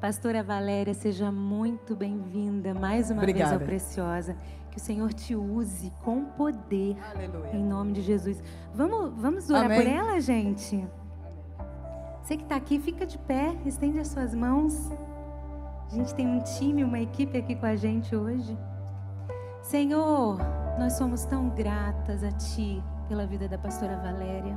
Pastora 0.00 0.42
Valéria, 0.42 0.94
seja 0.94 1.30
muito 1.30 1.94
bem-vinda 1.94 2.72
mais 2.72 3.10
uma 3.10 3.20
Obrigada. 3.20 3.58
vez 3.58 3.60
ao 3.60 3.66
Preciosa. 3.66 4.36
Que 4.70 4.78
o 4.78 4.80
Senhor 4.80 5.12
te 5.12 5.36
use 5.36 5.92
com 6.02 6.24
poder. 6.24 6.96
Aleluia. 7.14 7.50
Em 7.52 7.62
nome 7.62 7.92
de 7.92 8.00
Jesus. 8.00 8.42
Vamos, 8.74 9.12
vamos 9.20 9.50
orar 9.50 9.66
Amém. 9.66 9.82
por 9.82 9.86
ela, 9.86 10.18
gente? 10.18 10.82
Você 12.22 12.36
que 12.36 12.44
está 12.44 12.54
aqui, 12.54 12.78
fica 12.78 13.04
de 13.04 13.18
pé, 13.18 13.56
estende 13.66 13.98
as 13.98 14.06
suas 14.06 14.32
mãos. 14.32 14.90
A 15.90 15.94
gente 15.94 16.14
tem 16.14 16.26
um 16.26 16.40
time, 16.40 16.84
uma 16.84 17.00
equipe 17.00 17.36
aqui 17.36 17.56
com 17.56 17.66
a 17.66 17.74
gente 17.74 18.14
hoje. 18.14 18.56
Senhor, 19.60 20.38
nós 20.78 20.92
somos 20.92 21.24
tão 21.24 21.48
gratas 21.48 22.22
a 22.22 22.30
Ti 22.30 22.82
pela 23.08 23.26
vida 23.26 23.48
da 23.48 23.58
pastora 23.58 23.96
Valéria. 23.96 24.56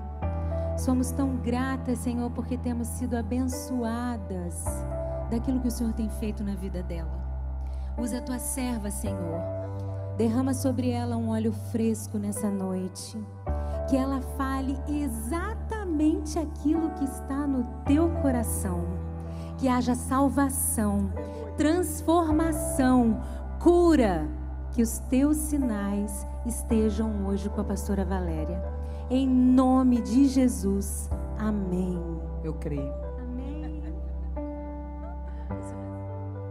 Somos 0.77 1.09
tão 1.11 1.37
gratas, 1.37 1.97
Senhor, 1.99 2.29
porque 2.31 2.55
temos 2.55 2.87
sido 2.87 3.17
abençoadas 3.17 4.63
daquilo 5.31 5.59
que 5.59 5.67
o 5.67 5.71
Senhor 5.71 5.93
tem 5.93 6.07
feito 6.07 6.43
na 6.43 6.53
vida 6.53 6.83
dela. 6.83 7.19
Usa 7.97 8.19
a 8.19 8.21
tua 8.21 8.37
serva, 8.37 8.91
Senhor. 8.91 9.41
Derrama 10.17 10.53
sobre 10.53 10.91
ela 10.91 11.17
um 11.17 11.29
óleo 11.29 11.51
fresco 11.51 12.19
nessa 12.19 12.49
noite 12.51 13.17
que 13.87 13.95
ela 13.95 14.21
fale 14.37 14.77
exatamente 14.87 16.39
aquilo 16.39 16.89
que 16.91 17.05
está 17.05 17.45
no 17.47 17.63
teu 17.85 18.09
coração. 18.21 18.83
que 19.57 19.69
haja 19.69 19.95
salvação, 19.95 21.09
transformação, 21.57 23.21
cura. 23.59 24.27
Que 24.71 24.81
os 24.81 24.99
teus 24.99 25.37
sinais 25.37 26.27
estejam 26.45 27.25
hoje 27.25 27.49
com 27.49 27.61
a 27.61 27.63
pastora 27.63 28.03
Valéria. 28.03 28.61
Em 29.09 29.25
nome 29.25 30.01
de 30.01 30.27
Jesus. 30.27 31.09
Amém. 31.39 31.97
Eu 32.43 32.53
creio. 32.55 32.93
Amém. 33.21 33.83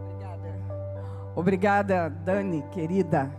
Obrigada. 0.09 0.55
Obrigada, 1.35 2.09
Dani, 2.09 2.63
querida. 2.71 3.31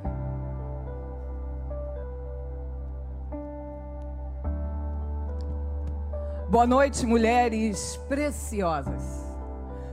Boa 6.49 6.65
noite, 6.65 7.05
mulheres 7.05 7.97
preciosas. 8.09 9.03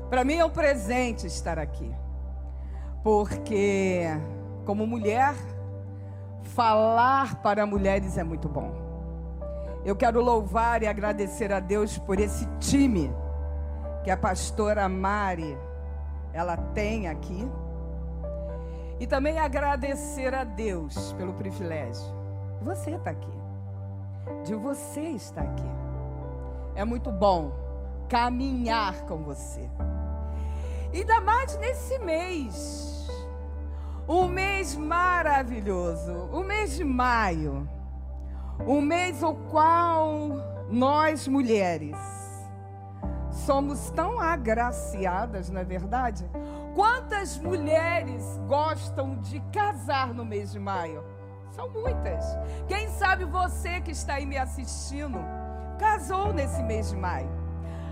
Para 0.08 0.24
mim 0.24 0.36
é 0.36 0.46
um 0.46 0.52
presente 0.52 1.26
estar 1.26 1.58
aqui, 1.58 1.92
porque, 3.04 4.04
como 4.64 4.86
mulher, 4.86 5.34
falar 6.44 7.42
para 7.42 7.66
mulheres 7.66 8.20
é 8.20 8.24
muito 8.24 8.48
bom. 8.48 8.72
Eu 9.84 9.96
quero 9.96 10.22
louvar 10.22 10.84
e 10.84 10.88
agradecer 10.88 11.52
a 11.52 11.60
Deus 11.60 11.98
por 11.98 12.20
esse 12.20 12.48
time 12.60 13.12
que 14.04 14.12
a 14.12 14.16
pastora 14.16 14.88
Mari 14.88 15.58
ela 16.34 16.56
tem 16.56 17.08
aqui. 17.08 17.50
E 19.00 19.08
também 19.08 19.40
agradecer 19.40 20.36
a 20.36 20.44
Deus 20.44 21.14
pelo 21.14 21.34
privilégio. 21.34 22.06
Você 22.62 22.92
está 22.92 23.10
aqui. 23.10 23.34
De 24.46 24.54
você 24.54 25.02
estar 25.02 25.42
aqui. 25.42 25.83
É 26.76 26.84
muito 26.84 27.12
bom 27.12 27.52
caminhar 28.10 29.02
com 29.06 29.24
você. 29.24 29.70
Ainda 30.94 31.22
mais 31.22 31.58
nesse 31.58 31.98
mês. 32.00 33.08
Um 34.08 34.28
mês 34.28 34.76
maravilhoso. 34.76 36.30
O 36.32 36.44
mês 36.44 36.76
de 36.76 36.84
maio. 36.84 37.68
Um 38.68 38.82
mês 38.82 39.24
o 39.24 39.34
qual 39.34 40.30
nós 40.70 41.28
mulheres 41.28 41.98
somos 43.32 43.90
tão 43.90 44.20
agraciadas, 44.20 45.50
não 45.50 45.62
é 45.62 45.64
verdade? 45.64 46.30
Quantas 46.76 47.38
mulheres 47.38 48.40
gostam 48.48 49.20
de 49.22 49.40
casar 49.52 50.14
no 50.14 50.24
mês 50.24 50.52
de 50.52 50.60
maio? 50.60 51.04
São 51.52 51.70
muitas. 51.70 52.26
Quem 52.68 52.90
sabe 52.90 53.26
você 53.26 53.82
que 53.82 53.92
está 53.92 54.16
aí 54.16 54.26
me 54.26 54.38
assistindo 54.38 55.20
casou 55.84 56.32
nesse 56.32 56.64
mês 56.64 56.90
de 56.90 56.96
maio. 56.96 57.30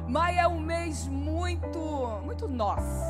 Maio 0.08 0.40
é 0.40 0.48
um 0.48 0.60
mês 0.62 1.06
muito, 1.08 1.78
muito 2.24 2.48
nosso. 2.48 3.04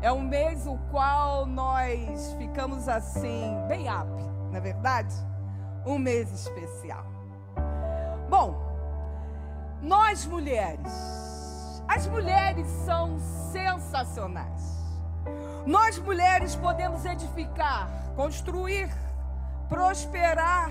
É 0.00 0.12
um 0.12 0.20
mês 0.20 0.64
o 0.64 0.78
qual 0.92 1.44
nós 1.44 2.32
ficamos 2.38 2.88
assim, 2.88 3.52
bem 3.66 3.88
up, 3.88 4.08
não 4.48 4.56
é 4.56 4.60
verdade? 4.60 5.12
Um 5.84 5.98
mês 5.98 6.32
especial. 6.32 7.04
Bom, 8.28 8.54
nós 9.82 10.24
mulheres, 10.24 11.82
as 11.88 12.06
mulheres 12.06 12.68
são 12.86 13.18
sensacionais. 13.52 14.78
Nós 15.66 15.98
mulheres 15.98 16.54
podemos 16.54 17.04
edificar, 17.04 17.90
construir, 18.14 18.88
prosperar, 19.68 20.70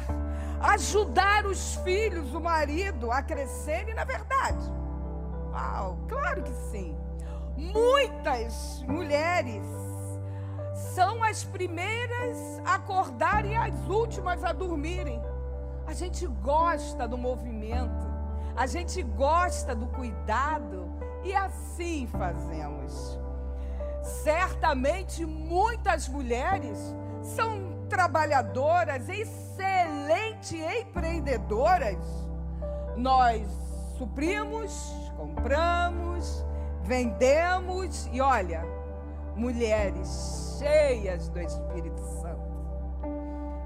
ajudar 0.61 1.45
os 1.45 1.75
filhos, 1.77 2.33
o 2.33 2.39
marido 2.39 3.11
a 3.11 3.21
crescerem, 3.21 3.93
na 3.93 4.03
verdade. 4.03 4.69
Uau, 5.51 5.97
claro 6.07 6.43
que 6.43 6.53
sim. 6.71 6.97
Muitas 7.55 8.83
mulheres 8.87 9.65
são 10.93 11.23
as 11.23 11.43
primeiras 11.43 12.37
a 12.65 12.75
acordar 12.75 13.45
e 13.45 13.55
as 13.55 13.73
últimas 13.87 14.43
a 14.43 14.51
dormirem. 14.51 15.21
A 15.85 15.93
gente 15.93 16.25
gosta 16.27 17.07
do 17.07 17.17
movimento, 17.17 18.07
a 18.55 18.65
gente 18.65 19.01
gosta 19.01 19.75
do 19.75 19.87
cuidado 19.87 20.87
e 21.23 21.35
assim 21.35 22.07
fazemos. 22.07 23.19
Certamente 24.01 25.25
muitas 25.25 26.07
mulheres 26.07 26.77
são 27.21 27.69
trabalhadoras, 27.89 29.09
excelentes 30.09 30.51
empreendedoras. 30.51 31.97
Nós 32.97 33.47
suprimos, 33.97 34.93
compramos, 35.15 36.45
vendemos 36.83 38.09
e 38.11 38.19
olha, 38.19 38.65
mulheres 39.35 40.57
cheias 40.57 41.29
do 41.29 41.39
Espírito 41.39 42.01
Santo. 42.21 42.49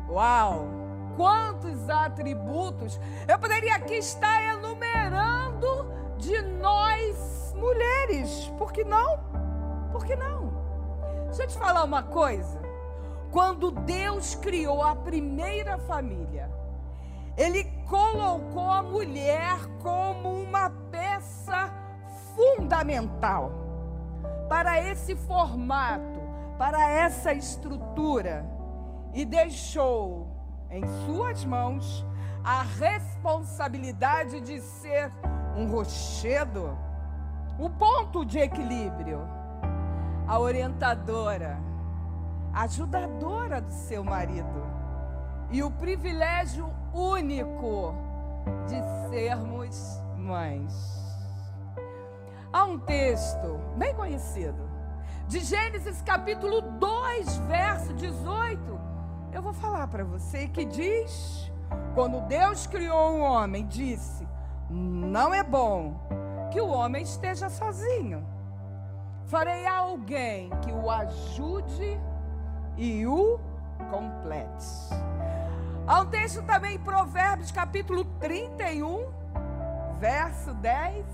Uau! 0.10 0.68
Quantos 1.16 1.90
atributos! 1.90 3.00
Eu 3.28 3.40
poderia 3.40 3.76
aqui 3.76 3.96
estar 3.96 4.56
enumerando 4.56 5.92
de 6.18 6.42
nós 6.42 7.54
mulheres. 7.56 8.52
Por 8.58 8.72
que 8.74 8.84
não? 8.84 9.20
Por 9.92 10.06
que 10.06 10.16
não? 10.16 10.52
Deixa 11.26 11.44
eu 11.44 11.48
te 11.48 11.58
falar 11.58 11.84
uma 11.84 12.04
coisa. 12.04 12.73
Quando 13.34 13.72
Deus 13.72 14.36
criou 14.36 14.84
a 14.84 14.96
primeira 14.96 15.80
família, 15.80 16.52
Ele 17.36 17.64
colocou 17.90 18.70
a 18.70 18.84
mulher 18.84 19.58
como 19.82 20.44
uma 20.44 20.70
peça 20.92 21.74
fundamental 22.36 23.52
para 24.48 24.80
esse 24.80 25.16
formato, 25.16 26.22
para 26.60 26.88
essa 26.88 27.34
estrutura, 27.34 28.46
e 29.16 29.26
deixou 29.26 30.28
em 30.70 30.84
suas 31.04 31.44
mãos 31.44 32.06
a 32.44 32.62
responsabilidade 32.62 34.42
de 34.42 34.62
ser 34.62 35.12
um 35.58 35.72
rochedo, 35.72 36.78
o 37.58 37.68
ponto 37.68 38.24
de 38.24 38.38
equilíbrio, 38.38 39.28
a 40.28 40.38
orientadora 40.38 41.73
ajudadora 42.54 43.60
do 43.60 43.72
seu 43.72 44.04
marido 44.04 44.64
e 45.50 45.64
o 45.64 45.72
privilégio 45.72 46.72
único 46.94 47.96
de 48.68 49.10
sermos 49.10 50.00
mães. 50.18 50.74
Há 52.52 52.66
um 52.66 52.78
texto 52.78 53.60
bem 53.76 53.96
conhecido, 53.96 54.70
de 55.28 55.40
Gênesis 55.40 56.02
capítulo 56.04 56.62
2, 56.62 57.38
verso 57.48 57.94
18. 57.94 58.80
Eu 59.32 59.42
vou 59.42 59.54
falar 59.54 59.88
para 59.88 60.04
você 60.04 60.48
que 60.48 60.64
diz: 60.64 61.52
quando 61.96 62.22
Deus 62.28 62.68
criou 62.68 63.18
o 63.18 63.22
homem, 63.22 63.66
disse: 63.66 64.28
Não 64.70 65.34
é 65.34 65.44
bom 65.44 65.96
que 66.52 66.62
o 66.62 66.68
homem 66.68 67.02
esteja 67.02 67.50
sozinho. 67.50 68.24
Farei 69.26 69.66
alguém 69.66 70.52
que 70.62 70.72
o 70.72 70.92
ajude 70.92 72.00
e 72.78 73.06
o 73.06 73.40
complete. 73.90 74.90
Há 75.86 76.02
um 76.02 76.06
texto 76.06 76.42
também 76.44 76.76
em 76.76 76.80
Provérbios, 76.80 77.52
capítulo 77.52 78.06
31, 78.20 79.06
verso 80.00 80.54
10, 80.54 81.06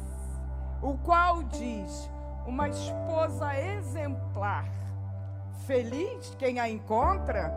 o 0.81 0.97
qual 0.99 1.43
diz: 1.43 2.09
Uma 2.45 2.69
esposa 2.69 3.57
exemplar, 3.59 4.65
feliz 5.65 6.35
quem 6.37 6.59
a 6.59 6.69
encontra, 6.69 7.53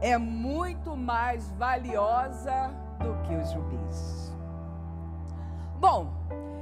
é 0.00 0.16
muito 0.16 0.96
mais 0.96 1.50
valiosa 1.52 2.70
do 2.98 3.14
que 3.22 3.34
os 3.34 3.50
juízes. 3.50 4.36
Bom, 5.80 6.12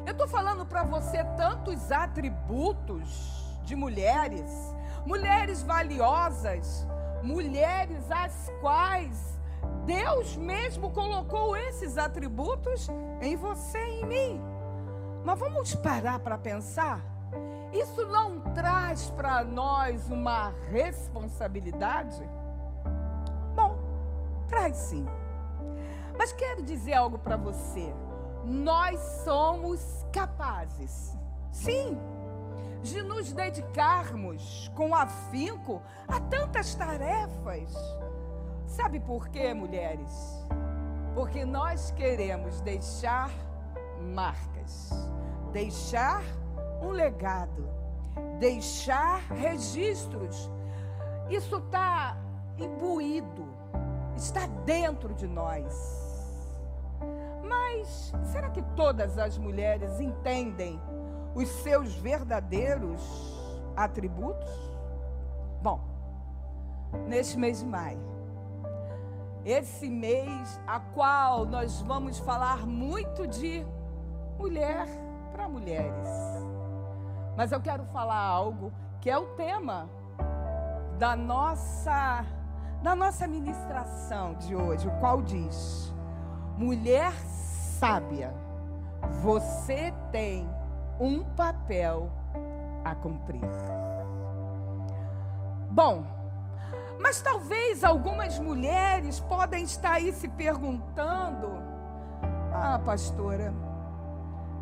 eu 0.06 0.12
estou 0.12 0.28
falando 0.28 0.64
para 0.64 0.84
você 0.84 1.24
tantos 1.36 1.90
atributos 1.90 3.58
de 3.64 3.74
mulheres 3.74 4.75
mulheres 5.06 5.62
valiosas, 5.62 6.86
mulheres 7.22 8.10
às 8.10 8.52
quais 8.60 9.38
Deus 9.84 10.36
mesmo 10.36 10.90
colocou 10.90 11.56
esses 11.56 11.96
atributos 11.96 12.88
em 13.22 13.36
você 13.36 13.78
e 13.78 14.00
em 14.00 14.04
mim. 14.06 14.40
Mas 15.24 15.38
vamos 15.38 15.74
parar 15.76 16.18
para 16.18 16.36
pensar? 16.36 17.00
Isso 17.72 18.04
não 18.06 18.40
traz 18.52 19.10
para 19.10 19.44
nós 19.44 20.08
uma 20.10 20.52
responsabilidade? 20.70 22.22
Bom, 23.54 23.78
traz 24.48 24.76
sim. 24.76 25.06
Mas 26.18 26.32
quero 26.32 26.62
dizer 26.62 26.94
algo 26.94 27.18
para 27.18 27.36
você. 27.36 27.92
Nós 28.44 28.98
somos 29.24 30.04
capazes. 30.12 31.16
Sim 31.52 31.98
de 32.82 33.02
nos 33.02 33.32
dedicarmos 33.32 34.70
com 34.74 34.94
afinco 34.94 35.82
a 36.06 36.20
tantas 36.20 36.74
tarefas. 36.74 37.74
Sabe 38.66 39.00
por 39.00 39.28
quê, 39.28 39.54
mulheres? 39.54 40.44
Porque 41.14 41.44
nós 41.44 41.90
queremos 41.92 42.60
deixar 42.60 43.30
marcas, 44.14 44.90
deixar 45.52 46.22
um 46.82 46.90
legado, 46.90 47.68
deixar 48.38 49.20
registros. 49.32 50.50
Isso 51.30 51.56
está 51.56 52.16
imbuído, 52.58 53.48
está 54.16 54.46
dentro 54.64 55.14
de 55.14 55.26
nós. 55.26 56.04
Mas 57.42 58.12
será 58.24 58.50
que 58.50 58.62
todas 58.74 59.18
as 59.18 59.38
mulheres 59.38 60.00
entendem 60.00 60.80
os 61.36 61.48
seus 61.48 61.94
verdadeiros 61.96 63.02
atributos? 63.76 64.48
Bom, 65.62 65.78
neste 67.06 67.38
mês 67.38 67.60
de 67.60 67.66
maio, 67.66 68.00
esse 69.44 69.90
mês 69.90 70.58
a 70.66 70.80
qual 70.80 71.44
nós 71.44 71.82
vamos 71.82 72.18
falar 72.18 72.66
muito 72.66 73.26
de 73.26 73.66
mulher 74.38 74.86
para 75.30 75.46
mulheres. 75.46 76.08
Mas 77.36 77.52
eu 77.52 77.60
quero 77.60 77.84
falar 77.84 78.18
algo 78.18 78.72
que 79.02 79.10
é 79.10 79.18
o 79.18 79.26
tema 79.34 79.90
da 80.98 81.14
nossa 81.14 82.24
da 82.82 82.94
nossa 82.94 83.26
ministração 83.26 84.34
de 84.34 84.56
hoje, 84.56 84.88
o 84.88 85.00
qual 85.00 85.20
diz: 85.20 85.92
Mulher 86.56 87.12
sábia, 87.12 88.32
você 89.22 89.92
tem 90.10 90.55
um 90.98 91.22
papel 91.22 92.10
a 92.84 92.94
cumprir. 92.94 93.40
Bom, 95.70 96.04
mas 96.98 97.20
talvez 97.20 97.84
algumas 97.84 98.38
mulheres 98.38 99.20
podem 99.20 99.64
estar 99.64 99.94
aí 99.94 100.12
se 100.12 100.28
perguntando: 100.28 101.50
Ah, 102.52 102.80
pastora, 102.84 103.52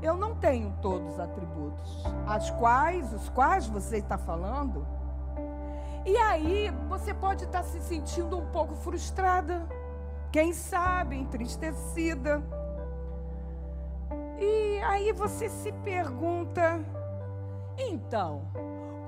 eu 0.02 0.16
não 0.16 0.34
tenho 0.34 0.74
todos 0.82 1.14
os 1.14 1.20
atributos, 1.20 2.04
as 2.26 2.50
quais, 2.50 3.12
os 3.12 3.28
quais 3.28 3.66
você 3.66 3.98
está 3.98 4.18
falando. 4.18 4.86
E 6.04 6.16
aí 6.16 6.70
você 6.88 7.14
pode 7.14 7.44
estar 7.44 7.62
se 7.62 7.80
sentindo 7.80 8.36
um 8.36 8.46
pouco 8.46 8.74
frustrada, 8.74 9.66
quem 10.30 10.52
sabe 10.52 11.16
entristecida. 11.16 12.42
E 14.44 14.82
aí 14.82 15.12
você 15.12 15.48
se 15.48 15.72
pergunta: 15.72 16.84
então, 17.78 18.42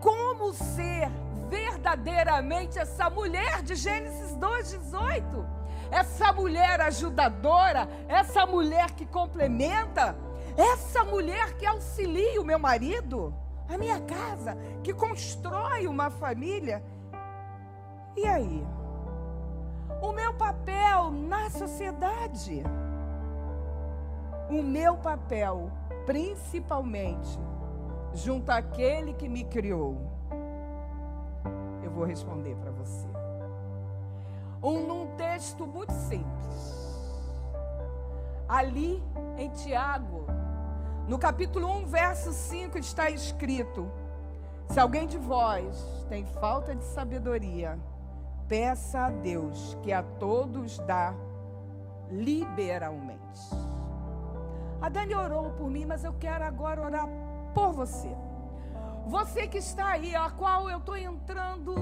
como 0.00 0.54
ser 0.54 1.10
verdadeiramente 1.50 2.78
essa 2.78 3.10
mulher 3.10 3.62
de 3.62 3.74
Gênesis 3.74 4.34
2,18? 4.36 5.44
Essa 5.90 6.32
mulher 6.32 6.80
ajudadora, 6.80 7.88
essa 8.08 8.46
mulher 8.46 8.92
que 8.92 9.04
complementa, 9.06 10.16
essa 10.56 11.04
mulher 11.04 11.54
que 11.56 11.66
auxilia 11.66 12.40
o 12.40 12.44
meu 12.44 12.58
marido, 12.58 13.32
a 13.68 13.76
minha 13.76 14.00
casa, 14.00 14.56
que 14.82 14.92
constrói 14.92 15.86
uma 15.86 16.10
família. 16.10 16.82
E 18.16 18.26
aí? 18.26 18.66
O 20.00 20.12
meu 20.12 20.32
papel 20.34 21.10
na 21.10 21.50
sociedade 21.50 22.64
o 24.48 24.62
meu 24.62 24.96
papel, 24.96 25.70
principalmente, 26.04 27.38
junto 28.14 28.50
àquele 28.50 29.12
que 29.14 29.28
me 29.28 29.44
criou? 29.44 29.98
Eu 31.82 31.90
vou 31.90 32.04
responder 32.04 32.54
para 32.56 32.70
você. 32.70 33.06
Um, 34.62 34.86
num 34.86 35.16
texto 35.16 35.66
muito 35.66 35.92
simples. 35.92 36.76
Ali 38.48 39.02
em 39.36 39.50
Tiago, 39.50 40.24
no 41.08 41.18
capítulo 41.18 41.68
1, 41.82 41.86
verso 41.86 42.32
5, 42.32 42.78
está 42.78 43.10
escrito: 43.10 43.90
Se 44.68 44.78
alguém 44.78 45.06
de 45.06 45.18
vós 45.18 46.04
tem 46.08 46.24
falta 46.24 46.74
de 46.74 46.84
sabedoria, 46.84 47.78
peça 48.48 49.06
a 49.06 49.10
Deus 49.10 49.76
que 49.82 49.92
a 49.92 50.02
todos 50.02 50.78
dá 50.80 51.14
liberalmente. 52.10 53.66
A 54.80 54.88
Dani 54.88 55.14
orou 55.14 55.50
por 55.52 55.70
mim, 55.70 55.84
mas 55.84 56.04
eu 56.04 56.12
quero 56.14 56.44
agora 56.44 56.82
orar 56.82 57.08
por 57.54 57.72
você. 57.72 58.14
Você 59.06 59.46
que 59.46 59.58
está 59.58 59.88
aí, 59.88 60.14
a 60.14 60.30
qual 60.30 60.68
eu 60.68 60.78
estou 60.78 60.96
entrando 60.96 61.74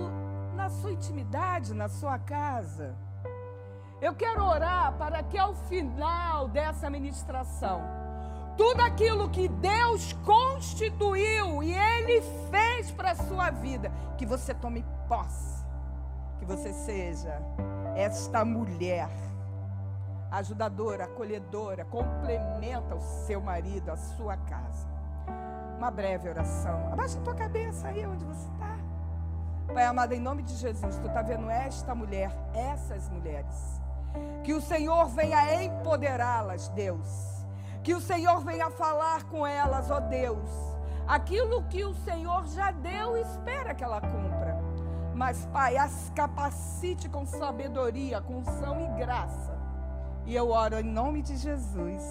na 0.55 0.68
sua 0.68 0.92
intimidade, 0.92 1.74
na 1.74 1.88
sua 1.88 2.18
casa. 2.18 2.95
Eu 4.01 4.14
quero 4.14 4.45
orar 4.45 4.92
para 4.99 5.22
que 5.22 5.38
ao 5.38 5.55
final 5.55 6.49
dessa 6.49 6.88
ministração, 6.90 7.82
tudo 8.57 8.80
aquilo 8.82 9.30
que 9.30 9.49
Deus 9.49 10.12
constituiu 10.24 11.62
e 11.62 11.74
Ele 11.74 12.22
fez 12.51 12.90
para 12.90 13.12
a 13.12 13.16
sua 13.16 13.51
vida, 13.51 13.90
que 14.16 14.26
você 14.26 14.55
tome 14.55 14.84
posse, 15.09 15.64
que 16.38 16.45
você 16.45 16.72
seja 16.72 17.40
esta 17.97 18.45
mulher 18.45 19.09
ajudadora, 20.37 21.05
acolhedora, 21.05 21.85
complementa 21.85 22.95
o 22.95 23.01
seu 23.01 23.41
marido, 23.41 23.91
a 23.91 23.97
sua 23.97 24.37
casa. 24.37 24.87
Uma 25.78 25.91
breve 25.91 26.28
oração. 26.28 26.93
Abaixa 26.93 27.18
a 27.18 27.22
tua 27.22 27.35
cabeça 27.35 27.89
aí 27.89 28.07
onde 28.07 28.24
você 28.24 28.49
está. 28.49 28.76
Pai 29.72 29.85
amado, 29.85 30.12
em 30.12 30.20
nome 30.20 30.43
de 30.43 30.55
Jesus, 30.57 30.99
tu 30.99 31.07
está 31.07 31.22
vendo 31.22 31.49
esta 31.49 31.95
mulher, 31.95 32.30
essas 32.53 33.09
mulheres. 33.09 33.80
Que 34.43 34.53
o 34.53 34.61
Senhor 34.61 35.07
venha 35.09 35.62
empoderá-las, 35.62 36.68
Deus. 36.70 37.45
Que 37.82 37.95
o 37.95 38.01
Senhor 38.01 38.41
venha 38.41 38.70
falar 38.70 39.24
com 39.24 39.47
elas, 39.47 39.91
ó 39.91 40.01
Deus. 40.01 40.51
Aquilo 41.07 41.64
que 41.64 41.85
o 41.85 41.95
Senhor 41.95 42.47
já 42.49 42.70
deu, 42.70 43.16
espera 43.16 43.74
que 43.74 43.85
ela 43.85 44.01
cumpra. 44.01 44.59
Mas, 45.14 45.47
Pai, 45.47 45.76
as 45.76 46.11
capacite 46.14 47.09
com 47.09 47.24
sabedoria, 47.24 48.20
com 48.20 48.39
unção 48.39 48.80
e 48.80 48.87
graça 48.99 49.64
e 50.27 50.35
eu 50.35 50.51
oro 50.51 50.79
em 50.79 50.83
nome 50.83 51.22
de 51.22 51.37
Jesus. 51.37 52.03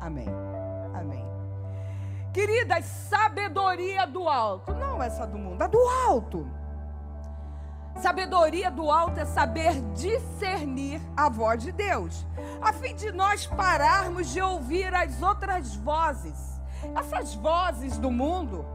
Amém. 0.00 0.28
Amém. 0.94 1.24
Queridas, 2.32 2.84
sabedoria 2.84 4.06
do 4.06 4.28
alto. 4.28 4.74
Não 4.74 5.02
essa 5.02 5.26
do 5.26 5.38
mundo, 5.38 5.62
a 5.62 5.66
do 5.66 5.78
alto. 5.78 6.46
Sabedoria 7.96 8.70
do 8.70 8.90
alto 8.90 9.20
é 9.20 9.24
saber 9.24 9.80
discernir 9.92 11.00
a 11.16 11.28
voz 11.28 11.62
de 11.62 11.70
Deus, 11.70 12.26
a 12.60 12.72
fim 12.72 12.94
de 12.94 13.12
nós 13.12 13.46
pararmos 13.46 14.30
de 14.30 14.42
ouvir 14.42 14.92
as 14.92 15.22
outras 15.22 15.76
vozes, 15.76 16.60
essas 16.96 17.34
vozes 17.34 17.96
do 17.96 18.10
mundo, 18.10 18.66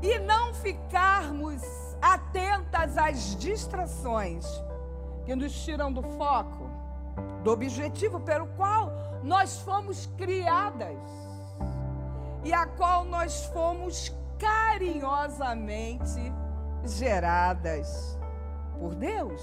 e 0.00 0.18
não 0.20 0.54
ficarmos 0.54 1.62
atentas 2.00 2.96
às 2.96 3.36
distrações 3.36 4.46
que 5.26 5.34
nos 5.36 5.52
tiram 5.62 5.92
do 5.92 6.02
foco 6.02 6.69
do 7.42 7.50
objetivo 7.50 8.20
pelo 8.20 8.46
qual 8.48 8.92
nós 9.22 9.60
fomos 9.60 10.06
criadas 10.16 10.98
e 12.44 12.52
a 12.52 12.66
qual 12.66 13.04
nós 13.04 13.44
fomos 13.46 14.12
carinhosamente 14.38 16.32
geradas 16.84 18.18
por 18.78 18.94
Deus. 18.94 19.42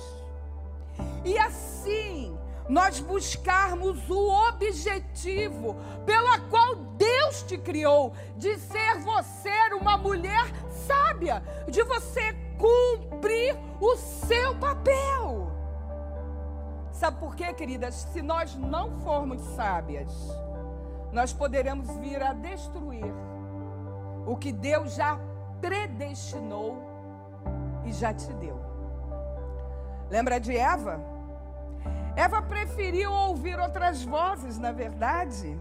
E 1.24 1.38
assim, 1.38 2.36
nós 2.68 3.00
buscarmos 3.00 4.10
o 4.10 4.50
objetivo 4.50 5.76
pela 6.06 6.40
qual 6.50 6.76
Deus 6.76 7.44
te 7.44 7.58
criou, 7.58 8.14
de 8.36 8.58
ser 8.58 8.98
você 9.00 9.52
uma 9.80 9.98
mulher 9.98 10.52
sábia, 10.88 11.44
de 11.68 11.84
você 11.84 12.34
cumprir 12.58 13.56
o 13.80 13.96
seu 13.96 14.56
papel. 14.56 15.57
Sabe 16.98 17.20
por 17.20 17.36
quê, 17.36 17.54
queridas? 17.54 17.94
Se 18.12 18.24
nós 18.24 18.56
não 18.56 19.00
formos 19.02 19.40
sábias, 19.56 20.12
nós 21.12 21.32
poderemos 21.32 21.88
vir 21.98 22.24
a 22.24 22.34
destruir 22.34 23.14
o 24.26 24.36
que 24.36 24.52
Deus 24.52 24.96
já 24.96 25.20
predestinou 25.62 26.76
e 27.86 27.94
já 27.94 28.12
te 28.12 28.34
deu. 28.34 28.60
Lembra 30.10 30.40
de 30.40 30.58
Eva? 30.58 31.00
Eva 32.16 32.42
preferiu 32.42 33.12
ouvir 33.12 33.60
outras 33.60 34.04
vozes, 34.04 34.58
na 34.58 34.72
verdade. 34.72 35.56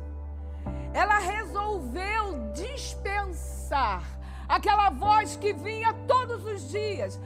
Ela 0.94 1.18
resolveu 1.18 2.50
dispensar 2.54 4.02
aquela 4.48 4.90
voz 4.90 5.36
que 5.36 5.52
vinha 5.52 5.92
todos 6.06 6.44
os 6.44 6.70
dias, 6.70 7.20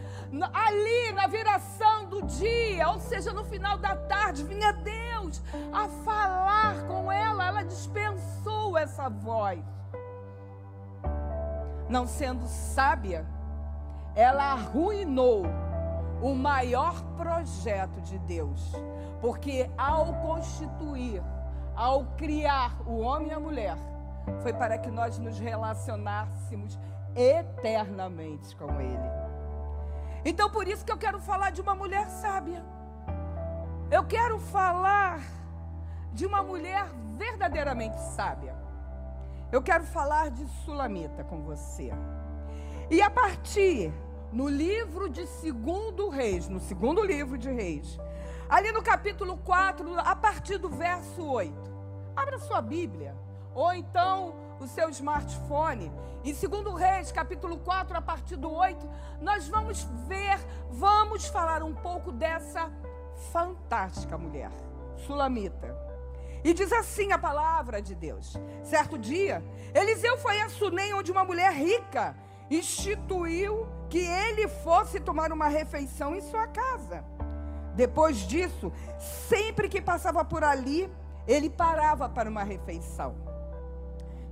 ali 0.53 1.13
na 1.13 1.27
viração 1.27 2.07
do 2.07 2.23
dia, 2.23 2.89
ou 2.89 3.01
seja, 3.01 3.33
no 3.33 3.45
final 3.45 3.79
da 3.79 3.97
tarde, 3.97 4.45
vinha 4.45 4.73
Deus 4.73 5.43
a 5.73 5.89
falar 6.05 6.87
com 6.87 7.11
ela, 7.11 7.47
ela 7.47 7.63
dispensou 7.63 8.77
essa 8.79 9.09
voz. 9.09 9.61
Não 11.89 12.07
sendo 12.07 12.47
sábia, 12.47 13.27
ela 14.15 14.53
arruinou 14.53 15.45
o 16.23 16.35
maior 16.35 17.03
projeto 17.17 18.01
de 18.03 18.19
Deus, 18.21 18.73
porque 19.21 19.69
ao 19.77 20.15
constituir, 20.15 21.23
ao 21.75 22.05
criar 22.17 22.77
o 22.87 23.01
homem 23.01 23.29
e 23.29 23.33
a 23.33 23.41
mulher, 23.41 23.77
foi 24.43 24.53
para 24.53 24.79
que 24.79 24.91
nós 24.91 25.19
nos 25.19 25.39
relacionássemos 25.39 26.79
eternamente 27.15 28.55
com 28.57 28.81
Ele. 28.81 29.11
Então, 30.25 30.51
por 30.51 30.69
isso 30.69 30.85
que 30.85 30.93
eu 30.93 30.99
quero 30.99 31.19
falar 31.19 31.51
de 31.51 31.61
uma 31.61 31.75
mulher 31.75 32.09
sábia. 32.09 32.65
Eu 33.91 34.05
quero 34.05 34.39
falar 34.39 35.21
de 36.13 36.27
uma 36.27 36.43
mulher 36.43 36.87
verdadeiramente 37.17 37.99
sábia. 38.15 38.55
Eu 39.51 39.63
quero 39.63 39.85
falar 39.85 40.31
de 40.31 40.47
Sulamita 40.65 41.25
com 41.25 41.43
você. 41.43 41.91
E 42.91 43.01
a 43.03 43.11
partir 43.11 43.93
no 44.33 44.49
livro 44.49 45.09
de 45.09 45.27
Segundo 45.27 46.09
Reis, 46.09 46.49
no 46.49 46.61
segundo 46.61 47.05
livro 47.05 47.37
de 47.37 47.51
Reis, 47.51 47.99
ali 48.49 48.71
no 48.73 48.83
capítulo 48.83 49.37
4, 49.39 49.99
a 49.99 50.15
partir 50.15 50.59
do 50.59 50.69
verso 50.69 51.25
8. 51.25 51.53
Abra 52.15 52.39
sua 52.39 52.61
Bíblia, 52.61 53.17
ou 53.55 53.73
então 53.73 54.35
o 54.61 54.69
seu 54.69 54.89
smartphone. 54.91 55.91
Em 56.23 56.35
2 56.35 56.79
Reis, 56.79 57.11
capítulo 57.11 57.59
4, 57.59 57.97
a 57.97 58.03
partir 58.03 58.37
do 58.37 58.53
8, 58.53 58.89
nós 59.21 59.49
vamos 59.49 59.83
ver, 60.07 60.39
vamos 60.71 61.27
falar 61.27 61.63
um 61.63 61.75
pouco 61.75 62.13
dessa 62.13 62.71
fantástica 63.33 64.19
mulher, 64.19 64.51
Sulamita. 65.07 65.75
E 66.45 66.55
diz 66.55 66.73
assim 66.73 67.13
a 67.13 67.19
palavra 67.19 67.81
de 67.81 67.95
Deus: 67.95 68.39
certo 68.63 68.99
dia, 68.99 69.43
Eliseu 69.75 70.19
foi 70.19 70.41
a 70.41 70.49
Sunem, 70.49 70.95
onde 70.95 71.11
uma 71.11 71.25
mulher 71.25 71.53
rica 71.53 72.15
instituiu 72.51 73.67
que 73.89 73.99
ele 73.99 74.47
fosse 74.49 75.01
tomar 75.01 75.33
uma 75.33 75.49
refeição 75.49 76.15
em 76.15 76.21
sua 76.21 76.47
casa. 76.47 77.05
Depois 77.75 78.19
disso, 78.19 78.73
sempre 78.99 79.69
que 79.69 79.81
passava 79.81 80.25
por 80.25 80.43
ali, 80.43 80.91
ele 81.27 81.49
parava 81.49 82.09
para 82.09 82.29
uma 82.29 82.43
refeição. 82.43 83.30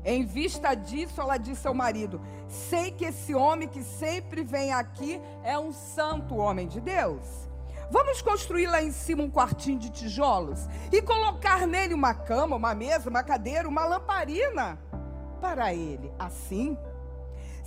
Em 0.05 0.25
vista 0.25 0.75
disso, 0.75 1.21
ela 1.21 1.37
disse 1.37 1.67
ao 1.67 1.75
marido: 1.75 2.21
Sei 2.49 2.91
que 2.91 3.05
esse 3.05 3.35
homem 3.35 3.69
que 3.69 3.83
sempre 3.83 4.43
vem 4.43 4.73
aqui 4.73 5.21
é 5.43 5.59
um 5.59 5.73
santo 5.73 6.37
homem 6.37 6.67
de 6.67 6.81
Deus. 6.81 7.49
Vamos 7.91 8.21
construir 8.21 8.67
lá 8.67 8.83
em 8.83 8.93
cima 8.93 9.23
um 9.23 9.31
quartinho 9.31 9.79
de 9.79 9.91
tijolos 9.91 10.67
e 10.93 11.01
colocar 11.01 11.67
nele 11.67 11.95
uma 11.95 12.13
cama, 12.13 12.57
uma 12.57 12.75
mesa, 12.75 13.09
uma 13.09 13.23
cadeira, 13.23 13.69
uma 13.69 13.85
lamparina 13.87 14.79
para 15.41 15.73
ele. 15.73 16.13
Assim, 16.19 16.77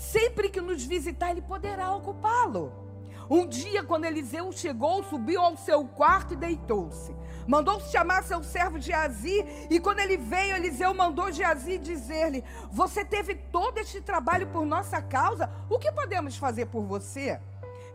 Sempre 0.02 0.50
que 0.50 0.60
nos 0.60 0.84
visitar, 0.84 1.30
ele 1.30 1.44
poderá 1.44 1.94
ocupá-lo. 1.94 2.74
Um 3.34 3.48
dia, 3.48 3.82
quando 3.82 4.04
Eliseu 4.04 4.52
chegou, 4.52 5.02
subiu 5.06 5.40
ao 5.40 5.56
seu 5.56 5.86
quarto 5.86 6.34
e 6.34 6.36
deitou-se. 6.36 7.16
Mandou 7.48 7.80
chamar 7.80 8.26
seu 8.26 8.44
servo 8.44 8.78
Geazi, 8.78 9.46
e 9.70 9.80
quando 9.80 10.00
ele 10.00 10.18
veio, 10.18 10.58
Eliseu 10.58 10.94
mandou 10.94 11.32
Geazi 11.32 11.78
dizer-lhe: 11.78 12.44
Você 12.70 13.06
teve 13.06 13.36
todo 13.36 13.78
este 13.78 14.02
trabalho 14.02 14.48
por 14.48 14.66
nossa 14.66 15.02
causa? 15.02 15.50
O 15.70 15.80
que 15.80 15.94
podemos 15.94 16.36
fazer 16.36 16.66
por 16.66 16.84
você? 16.84 17.40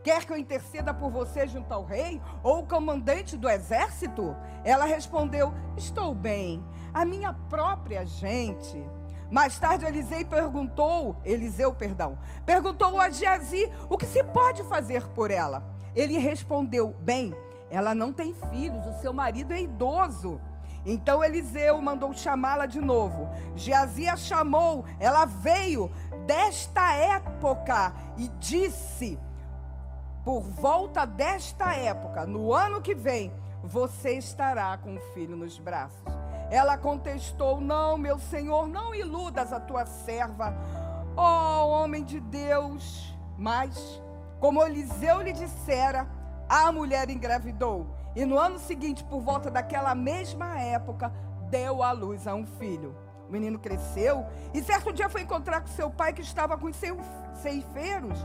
Quer 0.02 0.24
que 0.24 0.32
eu 0.32 0.38
interceda 0.38 0.94
por 0.94 1.10
você 1.10 1.46
junto 1.46 1.70
ao 1.70 1.84
rei 1.84 2.18
ou 2.42 2.60
o 2.60 2.66
comandante 2.66 3.36
do 3.36 3.46
exército? 3.46 4.34
Ela 4.64 4.86
respondeu: 4.86 5.52
Estou 5.76 6.14
bem. 6.14 6.64
A 6.94 7.04
minha 7.04 7.34
própria 7.50 8.06
gente 8.06 8.82
mais 9.30 9.58
tarde 9.58 9.84
Eliseu 9.84 10.24
perguntou, 10.26 11.16
Eliseu, 11.24 11.74
perdão, 11.74 12.18
perguntou 12.44 13.00
a 13.00 13.10
Geazi 13.10 13.70
o 13.88 13.98
que 13.98 14.06
se 14.06 14.22
pode 14.22 14.62
fazer 14.64 15.06
por 15.08 15.30
ela. 15.30 15.64
Ele 15.94 16.18
respondeu: 16.18 16.94
Bem, 17.00 17.34
ela 17.70 17.94
não 17.94 18.12
tem 18.12 18.34
filhos, 18.50 18.86
o 18.86 19.00
seu 19.00 19.12
marido 19.12 19.52
é 19.52 19.62
idoso. 19.62 20.40
Então 20.84 21.24
Eliseu 21.24 21.82
mandou 21.82 22.12
chamá-la 22.12 22.66
de 22.66 22.80
novo. 22.80 23.28
Geazi 23.56 24.08
a 24.08 24.16
chamou, 24.16 24.84
ela 25.00 25.24
veio 25.24 25.90
desta 26.26 26.94
época 26.94 27.92
e 28.16 28.28
disse: 28.38 29.18
Por 30.24 30.42
volta 30.42 31.04
desta 31.04 31.74
época, 31.74 32.24
no 32.24 32.52
ano 32.52 32.80
que 32.80 32.94
vem, 32.94 33.32
você 33.64 34.12
estará 34.12 34.78
com 34.78 34.94
o 34.94 35.00
filho 35.12 35.36
nos 35.36 35.58
braços. 35.58 36.25
Ela 36.50 36.76
contestou: 36.76 37.60
Não, 37.60 37.96
meu 37.98 38.18
senhor, 38.18 38.68
não 38.68 38.94
iludas 38.94 39.52
a 39.52 39.60
tua 39.60 39.86
serva, 39.86 40.56
ó 41.16 41.64
oh, 41.64 41.70
homem 41.70 42.04
de 42.04 42.20
Deus. 42.20 43.14
Mas, 43.36 44.02
como 44.40 44.62
Eliseu 44.64 45.20
lhe 45.20 45.32
dissera, 45.32 46.08
a 46.48 46.70
mulher 46.72 47.10
engravidou. 47.10 47.86
E 48.14 48.24
no 48.24 48.38
ano 48.38 48.58
seguinte, 48.58 49.04
por 49.04 49.20
volta 49.20 49.50
daquela 49.50 49.94
mesma 49.94 50.58
época, 50.58 51.12
deu 51.50 51.82
à 51.82 51.92
luz 51.92 52.26
a 52.26 52.34
um 52.34 52.46
filho. 52.46 52.96
O 53.28 53.32
menino 53.32 53.58
cresceu 53.58 54.24
e 54.54 54.62
certo 54.62 54.92
dia 54.92 55.08
foi 55.08 55.22
encontrar 55.22 55.60
com 55.60 55.66
seu 55.66 55.90
pai 55.90 56.12
que 56.12 56.22
estava 56.22 56.56
com 56.56 56.66
os 56.66 56.76
ceifeiros. 57.34 58.18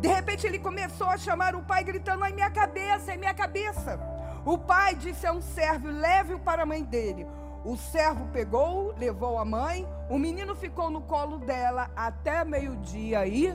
De 0.00 0.08
repente 0.08 0.46
ele 0.46 0.58
começou 0.58 1.06
a 1.06 1.18
chamar 1.18 1.54
o 1.54 1.62
pai, 1.62 1.84
gritando: 1.84 2.24
Ai, 2.24 2.32
minha 2.32 2.50
cabeça, 2.50 3.10
ai, 3.10 3.16
minha 3.16 3.34
cabeça. 3.34 4.00
O 4.44 4.56
pai 4.56 4.94
disse 4.94 5.26
a 5.26 5.32
um 5.32 5.42
servo: 5.42 5.88
Leve-o 5.88 6.38
para 6.40 6.62
a 6.62 6.66
mãe 6.66 6.82
dele. 6.82 7.26
O 7.68 7.76
servo 7.76 8.24
pegou, 8.32 8.94
levou 8.96 9.36
a 9.36 9.44
mãe, 9.44 9.86
o 10.08 10.18
menino 10.18 10.54
ficou 10.56 10.88
no 10.88 11.02
colo 11.02 11.36
dela 11.36 11.90
até 11.94 12.42
meio-dia 12.42 13.26
e 13.26 13.54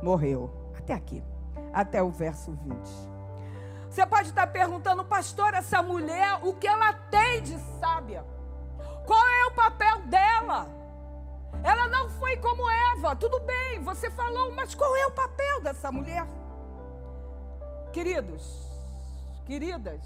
morreu. 0.00 0.48
Até 0.78 0.94
aqui, 0.94 1.24
até 1.72 2.00
o 2.00 2.08
verso 2.08 2.52
20. 2.52 2.88
Você 3.90 4.06
pode 4.06 4.28
estar 4.28 4.46
perguntando, 4.46 5.04
pastor, 5.04 5.54
essa 5.54 5.82
mulher, 5.82 6.38
o 6.44 6.54
que 6.54 6.68
ela 6.68 6.92
tem 6.92 7.42
de 7.42 7.58
sábia? 7.80 8.24
Qual 9.06 9.26
é 9.26 9.46
o 9.46 9.54
papel 9.56 10.02
dela? 10.02 10.68
Ela 11.64 11.88
não 11.88 12.08
foi 12.10 12.36
como 12.36 12.70
Eva, 12.92 13.16
tudo 13.16 13.40
bem, 13.40 13.80
você 13.80 14.08
falou, 14.08 14.52
mas 14.52 14.72
qual 14.72 14.94
é 14.94 15.04
o 15.08 15.10
papel 15.10 15.60
dessa 15.62 15.90
mulher? 15.90 16.24
Queridos, 17.92 18.70
queridas, 19.44 20.00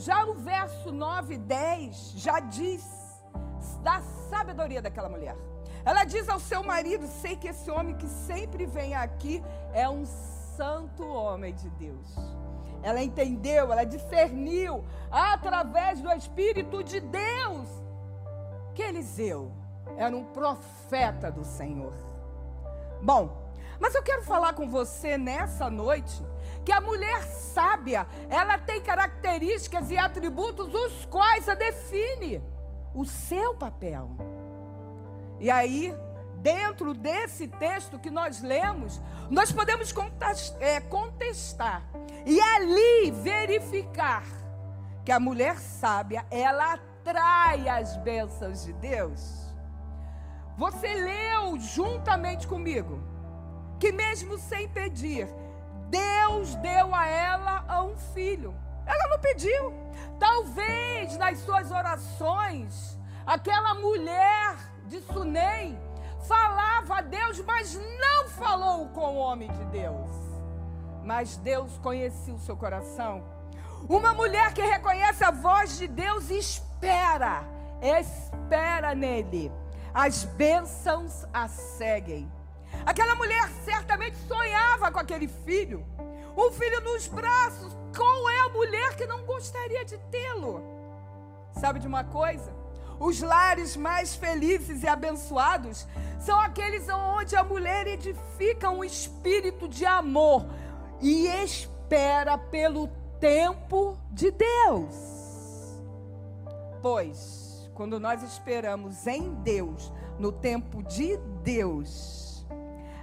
já 0.00 0.24
no 0.24 0.34
verso 0.34 0.90
9 0.90 1.34
e 1.34 1.38
10, 1.38 2.12
já 2.16 2.40
diz 2.40 2.82
da 3.82 4.00
sabedoria 4.30 4.80
daquela 4.80 5.08
mulher. 5.08 5.36
Ela 5.84 6.04
diz 6.04 6.28
ao 6.28 6.40
seu 6.40 6.62
marido: 6.62 7.06
Sei 7.06 7.36
que 7.36 7.48
esse 7.48 7.70
homem 7.70 7.94
que 7.94 8.06
sempre 8.06 8.64
vem 8.66 8.94
aqui 8.94 9.42
é 9.74 9.88
um 9.88 10.06
santo 10.56 11.06
homem 11.06 11.54
de 11.54 11.68
Deus. 11.70 12.16
Ela 12.82 13.02
entendeu, 13.02 13.70
ela 13.70 13.84
discerniu 13.84 14.82
através 15.10 16.00
do 16.00 16.10
Espírito 16.12 16.82
de 16.82 17.00
Deus 17.00 17.68
que 18.74 18.82
Eliseu 18.82 19.52
era 19.98 20.16
um 20.16 20.24
profeta 20.24 21.30
do 21.30 21.44
Senhor. 21.44 21.92
Bom, 23.02 23.52
mas 23.78 23.94
eu 23.94 24.02
quero 24.02 24.22
falar 24.22 24.54
com 24.54 24.68
você 24.68 25.18
nessa 25.18 25.68
noite 25.68 26.22
que 26.64 26.72
a 26.72 26.80
mulher 26.80 27.22
sábia, 27.24 28.06
ela 28.28 28.58
tem 28.58 28.80
características 28.80 29.90
e 29.90 29.98
atributos 29.98 30.72
os 30.72 31.04
quais 31.06 31.48
a 31.48 31.54
define 31.54 32.42
o 32.94 33.04
seu 33.04 33.54
papel. 33.54 34.10
E 35.38 35.50
aí, 35.50 35.94
dentro 36.36 36.92
desse 36.94 37.48
texto 37.48 37.98
que 37.98 38.10
nós 38.10 38.42
lemos, 38.42 39.00
nós 39.30 39.52
podemos 39.52 39.94
é, 40.58 40.80
contestar 40.80 41.82
e 42.26 42.40
ali 42.40 43.10
verificar 43.10 44.24
que 45.04 45.12
a 45.12 45.20
mulher 45.20 45.58
sábia, 45.58 46.26
ela 46.30 46.74
atrai 46.74 47.68
as 47.68 47.96
bênçãos 47.98 48.64
de 48.64 48.72
Deus. 48.74 49.50
Você 50.56 50.88
leu 50.94 51.58
juntamente 51.58 52.46
comigo 52.46 53.02
que 53.78 53.92
mesmo 53.92 54.38
sem 54.38 54.68
pedir, 54.68 55.26
Deus 55.90 56.54
deu 56.56 56.94
a 56.94 57.06
ela 57.06 57.50
um 57.82 57.96
filho. 58.14 58.54
Ela 58.86 59.08
não 59.08 59.18
pediu. 59.18 59.74
Talvez 60.18 61.16
nas 61.16 61.38
suas 61.38 61.70
orações, 61.70 62.98
aquela 63.26 63.74
mulher 63.74 64.56
de 64.86 65.00
Sunem 65.00 65.78
falava 66.26 66.98
a 66.98 67.00
Deus, 67.00 67.40
mas 67.40 67.74
não 67.74 68.28
falou 68.28 68.88
com 68.90 69.16
o 69.16 69.18
homem 69.18 69.50
de 69.50 69.64
Deus. 69.66 70.10
Mas 71.02 71.36
Deus 71.38 71.78
conhecia 71.78 72.34
o 72.34 72.40
seu 72.40 72.56
coração. 72.56 73.24
Uma 73.88 74.12
mulher 74.12 74.52
que 74.52 74.62
reconhece 74.62 75.24
a 75.24 75.30
voz 75.30 75.78
de 75.78 75.88
Deus 75.88 76.30
espera, 76.30 77.42
espera 77.80 78.94
nele. 78.94 79.50
As 79.92 80.24
bênçãos 80.24 81.26
a 81.32 81.48
seguem. 81.48 82.30
Aquela 82.84 83.14
mulher 83.14 83.48
certamente 83.64 84.16
sonhava 84.26 84.90
com 84.90 84.98
aquele 84.98 85.28
filho. 85.28 85.86
Um 86.36 86.50
filho 86.50 86.80
nos 86.80 87.06
braços. 87.06 87.76
Qual 87.96 88.30
é 88.30 88.40
a 88.40 88.48
mulher 88.48 88.96
que 88.96 89.06
não 89.06 89.24
gostaria 89.24 89.84
de 89.84 89.98
tê-lo? 90.10 90.62
Sabe 91.52 91.78
de 91.80 91.86
uma 91.86 92.04
coisa? 92.04 92.52
Os 92.98 93.20
lares 93.20 93.76
mais 93.76 94.14
felizes 94.14 94.82
e 94.82 94.88
abençoados 94.88 95.86
são 96.18 96.38
aqueles 96.38 96.88
onde 96.88 97.34
a 97.34 97.42
mulher 97.42 97.86
edifica 97.86 98.70
um 98.70 98.84
espírito 98.84 99.66
de 99.66 99.86
amor 99.86 100.46
e 101.00 101.26
espera 101.26 102.36
pelo 102.36 102.88
tempo 103.18 103.98
de 104.12 104.30
Deus. 104.30 104.94
Pois 106.82 107.50
quando 107.80 107.98
nós 107.98 108.22
esperamos 108.22 109.06
em 109.06 109.32
Deus, 109.36 109.90
no 110.18 110.30
tempo 110.30 110.82
de 110.82 111.16
Deus, 111.42 112.29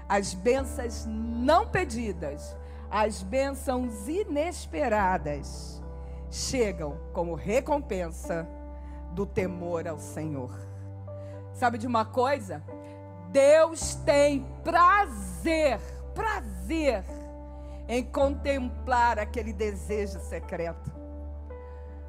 as 0.07 0.33
bênçãos 0.33 1.05
não 1.07 1.67
pedidas, 1.67 2.55
as 2.89 3.21
bênçãos 3.21 4.07
inesperadas, 4.07 5.81
chegam 6.29 6.97
como 7.13 7.35
recompensa 7.35 8.47
do 9.11 9.25
temor 9.25 9.87
ao 9.87 9.99
Senhor. 9.99 10.51
Sabe 11.53 11.77
de 11.77 11.87
uma 11.87 12.05
coisa? 12.05 12.63
Deus 13.31 13.95
tem 13.95 14.45
prazer, 14.63 15.79
prazer 16.13 17.03
em 17.87 18.03
contemplar 18.03 19.17
aquele 19.19 19.51
desejo 19.51 20.19
secreto. 20.19 20.91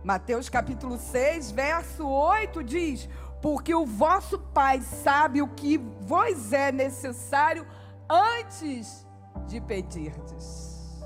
Mateus 0.04 0.48
capítulo 0.48 0.96
6, 0.96 1.50
verso 1.50 2.08
8 2.08 2.62
diz: 2.62 3.08
Porque 3.42 3.74
o 3.74 3.84
vosso 3.84 4.38
Pai 4.38 4.80
sabe 4.80 5.42
o 5.42 5.48
que 5.48 5.78
vos 5.78 6.52
é 6.52 6.70
necessário 6.70 7.66
antes 8.08 9.06
de 9.46 9.60
pedirdes. 9.60 11.02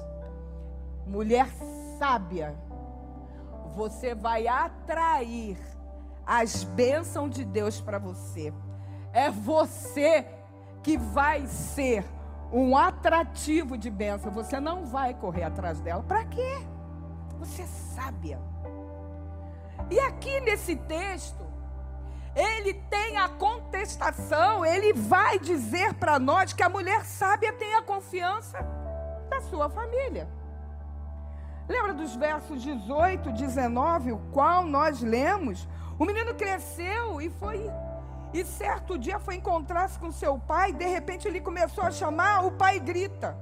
Mulher 1.06 1.48
sábia, 1.98 2.56
você 3.74 4.14
vai 4.14 4.46
atrair 4.46 5.58
as 6.26 6.64
bênçãos 6.64 7.30
de 7.30 7.44
Deus 7.44 7.80
para 7.80 7.98
você. 7.98 8.52
É 9.12 9.30
você 9.30 10.26
que 10.82 10.96
vai 10.96 11.46
ser 11.46 12.04
um 12.52 12.76
atrativo 12.76 13.76
de 13.76 13.90
bênção. 13.90 14.30
Você 14.32 14.60
não 14.60 14.84
vai 14.84 15.14
correr 15.14 15.44
atrás 15.44 15.80
dela. 15.80 16.02
Para 16.02 16.24
quê? 16.24 16.58
Você 17.38 17.62
é 17.62 17.66
sábia. 17.66 18.38
E 19.90 19.98
aqui 19.98 20.40
nesse 20.40 20.76
texto, 20.76 21.44
ele 22.34 22.74
tem 22.74 23.18
a 23.18 23.28
contestação, 23.28 24.64
ele 24.64 24.92
vai 24.92 25.38
dizer 25.38 25.94
para 25.94 26.18
nós 26.18 26.52
que 26.52 26.62
a 26.62 26.68
mulher 26.68 27.04
sábia 27.04 27.52
tem 27.52 27.74
a 27.74 27.82
confiança 27.82 28.58
da 29.28 29.40
sua 29.42 29.68
família. 29.68 30.28
Lembra 31.68 31.94
dos 31.94 32.16
versos 32.16 32.62
18, 32.62 33.32
19, 33.32 34.12
o 34.12 34.18
qual 34.32 34.64
nós 34.64 35.00
lemos? 35.00 35.68
O 35.98 36.04
menino 36.04 36.34
cresceu 36.34 37.20
e 37.20 37.30
foi. 37.30 37.70
E 38.32 38.44
certo 38.44 38.98
dia 38.98 39.18
foi 39.18 39.36
encontrar-se 39.36 39.98
com 39.98 40.10
seu 40.10 40.38
pai, 40.38 40.72
de 40.72 40.86
repente 40.86 41.28
ele 41.28 41.40
começou 41.40 41.84
a 41.84 41.90
chamar, 41.90 42.46
o 42.46 42.52
pai 42.52 42.80
grita. 42.80 43.36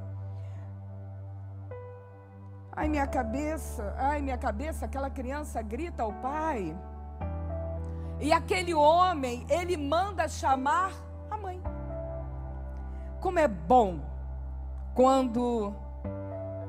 Ai, 2.72 2.88
minha 2.88 3.07
cabeça, 3.07 3.95
ai, 3.99 4.20
minha 4.20 4.38
cabeça, 4.38 4.84
aquela 4.84 5.11
criança 5.11 5.62
grita 5.62 6.03
ao 6.03 6.12
pai. 6.14 6.76
E 8.21 8.33
aquele 8.33 8.75
homem, 8.75 9.47
ele 9.49 9.77
manda 9.77 10.29
chamar 10.29 10.93
a 11.31 11.37
mãe. 11.39 11.61
Como 13.21 13.39
é 13.39 13.49
bom 13.49 14.01
quando 14.95 15.75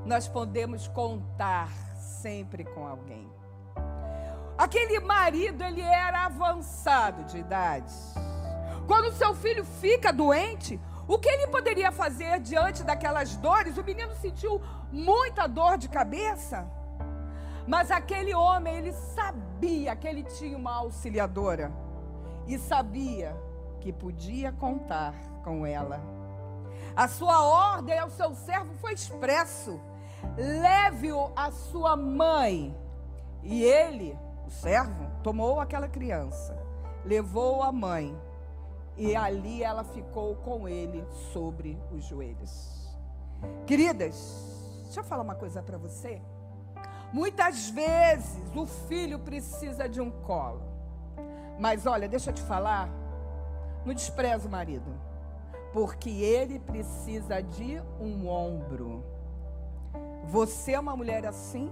nós 0.06 0.28
podemos 0.28 0.88
contar 0.88 1.70
sempre 1.98 2.64
com 2.64 2.88
alguém. 2.88 3.30
Aquele 4.58 5.00
marido, 5.00 5.64
ele 5.64 5.82
era 5.82 6.26
avançado 6.26 7.24
de 7.26 7.40
idade. 7.40 7.94
Quando 8.88 9.14
seu 9.14 9.34
filho 9.34 9.66
fica 9.66 10.14
doente, 10.14 10.80
o 11.08 11.18
que 11.18 11.28
ele 11.28 11.48
poderia 11.48 11.92
fazer 11.92 12.40
diante 12.40 12.84
daquelas 12.84 13.36
dores? 13.36 13.78
O 13.78 13.84
menino 13.84 14.14
sentiu 14.16 14.62
muita 14.92 15.48
dor 15.48 15.78
de 15.78 15.90
cabeça. 15.90 16.66
Mas 17.72 17.90
aquele 17.90 18.36
homem, 18.36 18.76
ele 18.76 18.92
sabia 18.92 19.96
que 19.96 20.06
ele 20.06 20.24
tinha 20.24 20.58
uma 20.58 20.76
auxiliadora 20.76 21.72
e 22.46 22.60
sabia 22.60 23.34
que 23.80 23.94
podia 23.94 24.52
contar 24.52 25.16
com 25.42 25.66
ela. 25.66 26.02
A 26.94 27.08
sua 27.08 27.42
ordem 27.46 27.98
ao 27.98 28.10
seu 28.10 28.36
servo 28.36 28.74
foi 28.82 28.92
expresso: 28.92 29.80
leve-o 30.36 31.32
à 31.34 31.50
sua 31.50 31.96
mãe. 31.96 32.78
E 33.42 33.64
ele, 33.64 34.20
o 34.46 34.50
servo, 34.50 35.10
tomou 35.24 35.62
aquela 35.62 35.88
criança, 35.88 36.62
levou 37.06 37.64
a 37.64 37.72
mãe, 37.72 38.14
e 38.98 39.16
ali 39.16 39.64
ela 39.64 39.86
ficou 39.86 40.36
com 40.36 40.68
ele 40.68 41.08
sobre 41.32 41.82
os 41.90 42.04
joelhos. 42.04 42.94
Queridas, 43.66 44.84
deixa 44.84 45.00
eu 45.00 45.06
falar 45.06 45.24
uma 45.24 45.36
coisa 45.36 45.64
para 45.64 45.78
você. 45.78 46.22
Muitas 47.14 47.70
vezes 47.70 48.40
o 48.56 48.66
filho 48.66 49.20
precisa 49.20 49.88
de 49.90 50.00
um 50.00 50.10
colo. 50.10 50.62
Mas 51.60 51.86
olha, 51.86 52.08
deixa 52.08 52.30
eu 52.30 52.34
te 52.34 52.42
falar, 52.42 52.90
não 53.86 53.94
despreza 53.94 54.48
o 54.48 54.52
marido, 54.52 54.92
porque 55.74 56.10
ele 56.10 56.58
precisa 56.60 57.42
de 57.42 57.82
um 58.00 58.28
ombro. 58.28 59.04
Você 60.26 60.72
é 60.74 60.80
uma 60.80 60.96
mulher 60.96 61.26
assim? 61.26 61.70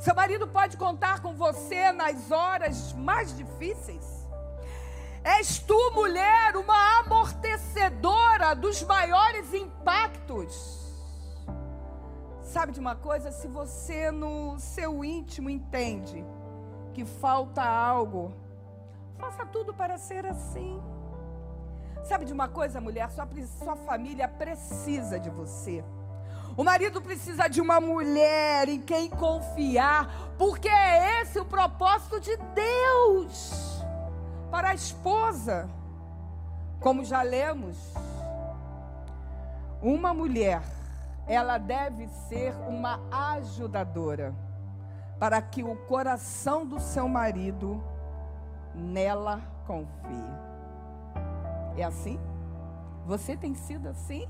Seu 0.00 0.14
marido 0.14 0.46
pode 0.48 0.76
contar 0.76 1.20
com 1.20 1.34
você 1.34 1.92
nas 1.92 2.30
horas 2.30 2.92
mais 2.92 3.34
difíceis? 3.36 4.26
És 5.22 5.58
tu, 5.58 5.92
mulher, 5.94 6.56
uma 6.56 7.00
amortecedora 7.00 8.54
dos 8.54 8.82
maiores 8.82 9.54
impactos. 9.54 10.75
Sabe 12.56 12.72
de 12.72 12.80
uma 12.80 12.96
coisa? 12.96 13.30
Se 13.30 13.46
você 13.46 14.10
no 14.10 14.58
seu 14.58 15.04
íntimo 15.04 15.50
entende 15.50 16.24
que 16.94 17.04
falta 17.04 17.62
algo, 17.62 18.32
faça 19.18 19.44
tudo 19.44 19.74
para 19.74 19.98
ser 19.98 20.24
assim. 20.24 20.82
Sabe 22.02 22.24
de 22.24 22.32
uma 22.32 22.48
coisa, 22.48 22.80
mulher? 22.80 23.10
Sua, 23.10 23.28
sua 23.62 23.76
família 23.76 24.26
precisa 24.26 25.20
de 25.20 25.28
você. 25.28 25.84
O 26.56 26.64
marido 26.64 27.02
precisa 27.02 27.46
de 27.46 27.60
uma 27.60 27.78
mulher 27.78 28.70
em 28.70 28.80
quem 28.80 29.10
confiar, 29.10 30.32
porque 30.38 30.70
é 30.70 31.20
esse 31.20 31.38
o 31.38 31.44
propósito 31.44 32.18
de 32.18 32.34
Deus 32.54 33.84
para 34.50 34.70
a 34.70 34.74
esposa. 34.74 35.68
Como 36.80 37.04
já 37.04 37.20
lemos, 37.20 37.76
uma 39.82 40.14
mulher, 40.14 40.62
ela 41.26 41.58
deve 41.58 42.06
ser 42.28 42.54
uma 42.68 43.00
ajudadora 43.34 44.34
para 45.18 45.40
que 45.42 45.62
o 45.62 45.74
coração 45.74 46.66
do 46.66 46.78
seu 46.78 47.08
marido 47.08 47.82
nela 48.74 49.40
confie. 49.66 49.86
É 51.76 51.82
assim? 51.82 52.18
Você 53.06 53.36
tem 53.36 53.54
sido 53.54 53.88
assim? 53.88 54.28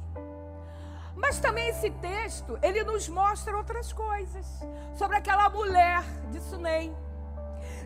Mas 1.14 1.38
também 1.38 1.68
esse 1.68 1.90
texto, 1.90 2.58
ele 2.62 2.84
nos 2.84 3.08
mostra 3.08 3.56
outras 3.56 3.92
coisas 3.92 4.46
sobre 4.94 5.16
aquela 5.16 5.48
mulher 5.48 6.02
de 6.30 6.40
Sunem. 6.40 6.94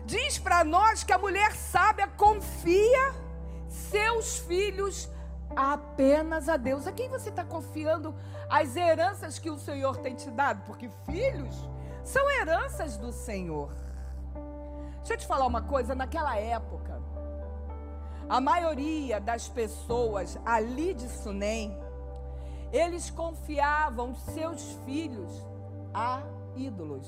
Diz 0.05 0.37
para 0.37 0.63
nós 0.63 1.03
que 1.03 1.13
a 1.13 1.17
mulher 1.17 1.53
sábia 1.55 2.07
confia 2.07 3.13
seus 3.69 4.39
filhos 4.39 5.09
apenas 5.55 6.49
a 6.49 6.57
Deus. 6.57 6.87
A 6.87 6.91
quem 6.91 7.09
você 7.09 7.29
está 7.29 7.43
confiando 7.43 8.15
as 8.49 8.75
heranças 8.75 9.39
que 9.39 9.49
o 9.49 9.57
Senhor 9.57 9.97
tem 9.97 10.15
te 10.15 10.29
dado? 10.31 10.63
Porque 10.65 10.89
filhos 11.05 11.69
são 12.03 12.29
heranças 12.31 12.97
do 12.97 13.11
Senhor. 13.11 13.73
Deixa 14.97 15.13
eu 15.13 15.17
te 15.17 15.27
falar 15.27 15.47
uma 15.47 15.61
coisa, 15.61 15.95
naquela 15.95 16.37
época, 16.37 17.01
a 18.29 18.39
maioria 18.39 19.19
das 19.19 19.49
pessoas 19.49 20.39
ali 20.45 20.93
de 20.93 21.09
Sunem, 21.09 21.77
eles 22.71 23.09
confiavam 23.09 24.15
seus 24.15 24.73
filhos 24.85 25.45
a 25.93 26.21
ídolos. 26.55 27.07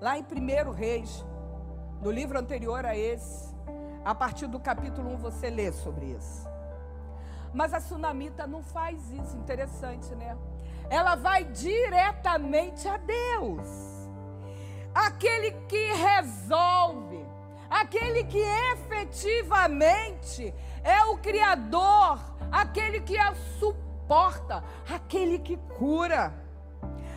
Lá 0.00 0.18
em 0.18 0.22
1 0.22 0.70
Reis, 0.72 1.24
no 2.02 2.10
livro 2.10 2.38
anterior 2.38 2.84
a 2.84 2.96
esse, 2.96 3.54
a 4.04 4.14
partir 4.14 4.46
do 4.46 4.60
capítulo 4.60 5.14
1 5.14 5.16
você 5.18 5.48
lê 5.48 5.72
sobre 5.72 6.06
isso. 6.06 6.55
Mas 7.56 7.74
a 7.74 7.80
sunamita 7.80 8.46
não 8.46 8.62
faz 8.62 9.10
isso, 9.10 9.36
interessante, 9.36 10.14
né? 10.14 10.36
Ela 10.88 11.16
vai 11.16 11.42
diretamente 11.42 12.86
a 12.86 12.96
Deus. 12.96 13.68
Aquele 14.94 15.50
que 15.66 15.92
resolve, 15.94 17.26
aquele 17.68 18.22
que 18.24 18.38
efetivamente 18.72 20.54
é 20.84 21.04
o 21.06 21.18
Criador, 21.18 22.20
aquele 22.52 23.00
que 23.00 23.16
suporta 23.58 23.86
suporta, 24.06 24.62
aquele 24.88 25.40
que 25.40 25.56
cura. 25.76 26.32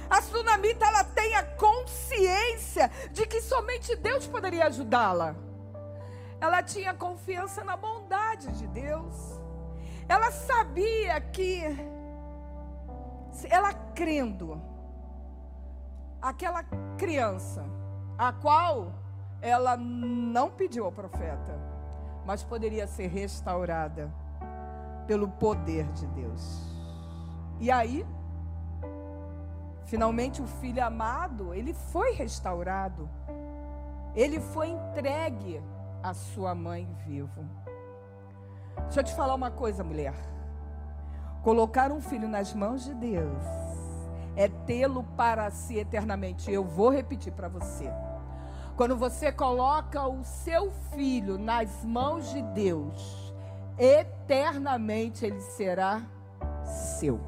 A 0.10 0.22
sunamita 0.24 0.86
ela 0.86 1.04
tem 1.04 1.36
a 1.36 1.44
consciência 1.44 2.90
de 3.12 3.28
que 3.28 3.40
somente 3.42 3.96
Deus 3.96 4.26
poderia 4.26 4.66
ajudá-la. 4.66 5.36
Ela 6.42 6.64
tinha 6.64 6.94
confiança 6.96 7.64
na 7.64 7.78
bondade 7.78 8.52
de 8.54 8.66
Deus. 8.68 9.39
Ela 10.10 10.32
sabia 10.32 11.22
que 11.22 11.62
ela 13.48 13.72
crendo 13.94 14.60
aquela 16.20 16.64
criança 16.98 17.64
a 18.18 18.34
qual 18.34 18.92
ela 19.40 19.78
não 19.78 20.50
pediu 20.50 20.86
ao 20.86 20.92
profeta, 20.92 21.58
mas 22.26 22.44
poderia 22.44 22.88
ser 22.88 23.08
restaurada 23.08 24.12
pelo 25.06 25.30
poder 25.30 25.86
de 25.94 26.08
Deus. 26.08 26.68
E 27.60 27.70
aí, 27.70 28.06
finalmente 29.86 30.42
o 30.42 30.48
filho 30.48 30.84
amado, 30.84 31.54
ele 31.54 31.74
foi 31.74 32.14
restaurado. 32.14 33.08
Ele 34.16 34.40
foi 34.40 34.70
entregue 34.70 35.62
à 36.02 36.16
sua 36.16 36.56
mãe 36.56 36.88
vivo. 37.06 37.46
Deixa 38.86 39.00
eu 39.00 39.04
te 39.04 39.14
falar 39.14 39.36
uma 39.36 39.52
coisa, 39.52 39.84
mulher. 39.84 40.14
Colocar 41.44 41.92
um 41.92 42.02
filho 42.02 42.28
nas 42.28 42.54
mãos 42.54 42.84
de 42.84 42.94
Deus 42.94 43.44
é 44.36 44.48
tê-lo 44.48 45.04
para 45.16 45.50
si 45.52 45.78
eternamente. 45.78 46.52
Eu 46.52 46.64
vou 46.64 46.90
repetir 46.90 47.34
para 47.34 47.48
você. 47.48 47.92
Quando 48.76 48.96
você 48.96 49.32
coloca 49.32 50.08
o 50.08 50.24
seu 50.24 50.72
filho 50.94 51.38
nas 51.38 51.84
mãos 51.84 52.30
de 52.30 52.42
Deus, 52.42 53.34
eternamente 53.78 55.26
ele 55.26 55.42
será 55.42 56.02
seu. 56.64 57.20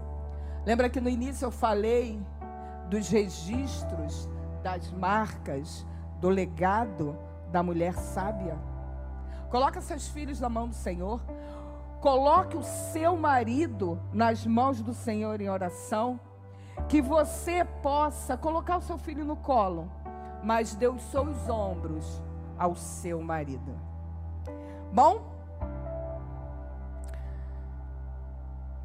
Lembra 0.66 0.90
que 0.90 1.02
no 1.02 1.10
início 1.10 1.46
eu 1.46 1.52
falei 1.52 2.22
dos 2.90 3.10
registros, 3.10 4.30
das 4.64 4.92
marcas, 4.92 5.86
do 6.20 6.30
legado 6.30 7.18
da 7.52 7.64
mulher 7.64 7.96
sábia? 7.96 8.58
Coloca 9.52 9.82
seus 9.82 10.08
filhos 10.08 10.40
na 10.40 10.48
mão 10.48 10.70
do 10.70 10.74
Senhor. 10.74 11.20
Coloque 12.00 12.56
o 12.56 12.64
seu 12.64 13.18
marido 13.18 14.00
nas 14.14 14.48
mãos 14.48 14.82
do 14.82 14.94
Senhor 14.94 15.42
em 15.42 15.50
oração. 15.50 16.18
Que 16.88 17.02
você 17.02 17.66
possa 17.84 18.38
colocar 18.38 18.78
o 18.78 18.82
seu 18.82 18.98
filho 18.98 19.26
no 19.26 19.36
colo, 19.36 19.92
mas 20.42 20.74
dê 20.74 20.88
os 20.88 21.02
seus 21.04 21.50
ombros 21.50 22.22
ao 22.58 22.76
seu 22.76 23.22
marido. 23.22 23.78
Bom? 24.94 25.22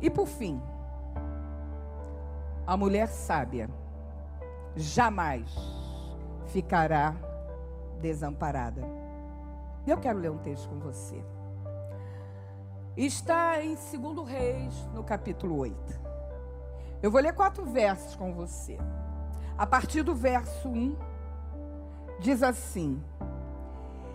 E 0.00 0.10
por 0.10 0.26
fim, 0.26 0.60
a 2.66 2.76
mulher 2.76 3.06
sábia 3.06 3.70
jamais 4.74 5.48
ficará 6.48 7.14
desamparada. 8.00 9.05
Eu 9.86 9.98
quero 9.98 10.18
ler 10.18 10.32
um 10.32 10.38
texto 10.38 10.68
com 10.68 10.80
você. 10.80 11.22
Está 12.96 13.62
em 13.62 13.76
2 13.76 14.28
Reis, 14.28 14.74
no 14.92 15.04
capítulo 15.04 15.58
8. 15.58 16.00
Eu 17.00 17.10
vou 17.10 17.20
ler 17.20 17.32
quatro 17.32 17.64
versos 17.64 18.16
com 18.16 18.34
você. 18.34 18.76
A 19.56 19.64
partir 19.64 20.02
do 20.02 20.12
verso 20.12 20.68
1, 20.68 20.96
diz 22.18 22.42
assim: 22.42 23.00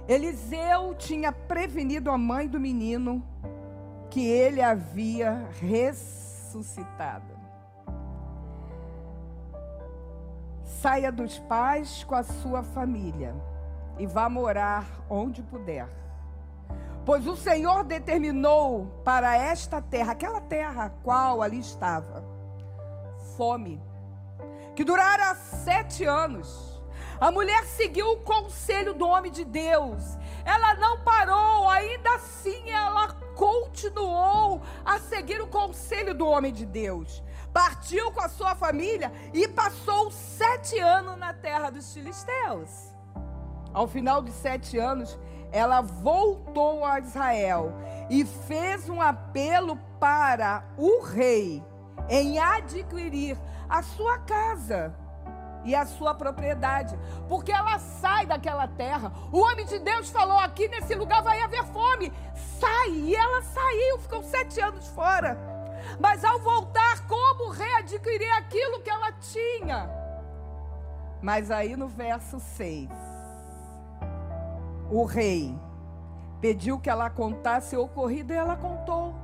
Eliseu 0.09 0.93
tinha 0.95 1.31
prevenido 1.31 2.11
a 2.11 2.17
mãe 2.17 2.49
do 2.49 2.59
menino 2.59 3.23
que 4.09 4.27
ele 4.27 4.61
havia 4.61 5.47
ressuscitado. 5.61 7.39
Saia 10.65 11.11
dos 11.11 11.39
pais 11.39 12.03
com 12.03 12.15
a 12.15 12.23
sua 12.23 12.61
família 12.61 13.33
e 14.01 14.07
vá 14.07 14.27
morar 14.27 14.83
onde 15.07 15.43
puder. 15.43 15.87
Pois 17.05 17.27
o 17.27 17.35
Senhor 17.35 17.83
determinou 17.83 18.87
para 19.05 19.37
esta 19.37 19.79
terra, 19.79 20.13
aquela 20.13 20.41
terra 20.41 20.85
a 20.85 20.89
qual 20.89 21.39
ali 21.39 21.59
estava, 21.59 22.23
fome, 23.37 23.79
que 24.75 24.83
durara 24.83 25.35
sete 25.35 26.03
anos. 26.03 26.81
A 27.19 27.31
mulher 27.31 27.63
seguiu 27.65 28.13
o 28.13 28.21
conselho 28.21 28.95
do 28.95 29.07
homem 29.07 29.31
de 29.31 29.45
Deus. 29.45 30.17
Ela 30.43 30.73
não 30.73 31.03
parou, 31.03 31.69
ainda 31.69 32.15
assim 32.15 32.71
ela 32.71 33.13
continuou 33.35 34.63
a 34.83 34.97
seguir 34.97 35.39
o 35.41 35.47
conselho 35.47 36.15
do 36.15 36.25
homem 36.25 36.51
de 36.51 36.65
Deus. 36.65 37.23
Partiu 37.53 38.11
com 38.11 38.21
a 38.21 38.29
sua 38.29 38.55
família 38.55 39.11
e 39.31 39.47
passou 39.47 40.09
sete 40.09 40.79
anos 40.79 41.19
na 41.19 41.35
terra 41.35 41.69
dos 41.69 41.93
filisteus. 41.93 42.90
Ao 43.73 43.87
final 43.87 44.21
de 44.21 44.31
sete 44.31 44.77
anos, 44.77 45.17
ela 45.51 45.81
voltou 45.81 46.85
a 46.85 46.99
Israel 46.99 47.73
e 48.09 48.25
fez 48.25 48.89
um 48.89 49.01
apelo 49.01 49.77
para 49.99 50.63
o 50.77 51.01
rei 51.01 51.63
em 52.09 52.39
adquirir 52.39 53.37
a 53.69 53.81
sua 53.81 54.17
casa 54.19 54.93
e 55.63 55.75
a 55.75 55.85
sua 55.85 56.13
propriedade, 56.13 56.97
porque 57.29 57.51
ela 57.51 57.77
sai 57.77 58.25
daquela 58.25 58.67
terra. 58.67 59.11
O 59.31 59.39
homem 59.39 59.65
de 59.65 59.79
Deus 59.79 60.09
falou: 60.09 60.37
aqui 60.39 60.67
nesse 60.67 60.95
lugar 60.95 61.21
vai 61.21 61.39
haver 61.41 61.63
fome. 61.65 62.11
Sai, 62.59 62.89
e 62.89 63.15
ela 63.15 63.41
saiu, 63.41 63.99
ficou 63.99 64.23
sete 64.23 64.59
anos 64.59 64.87
fora. 64.87 65.37
Mas 65.99 66.23
ao 66.23 66.39
voltar, 66.39 67.07
como 67.07 67.51
readquirir 67.51 68.31
aquilo 68.37 68.81
que 68.81 68.89
ela 68.89 69.11
tinha? 69.13 69.89
Mas 71.21 71.51
aí 71.51 71.75
no 71.75 71.87
verso 71.87 72.39
6, 72.39 72.89
o 74.91 75.05
rei 75.05 75.57
pediu 76.41 76.77
que 76.77 76.89
ela 76.89 77.09
contasse 77.09 77.77
o 77.77 77.83
ocorrido 77.83 78.33
e 78.33 78.35
ela 78.35 78.57
contou. 78.57 79.15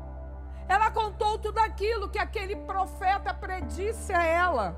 Ela 0.68 0.90
contou 0.90 1.38
tudo 1.38 1.60
aquilo 1.60 2.10
que 2.10 2.18
aquele 2.18 2.56
profeta 2.56 3.34
predisse 3.34 4.14
a 4.14 4.24
ela. 4.24 4.78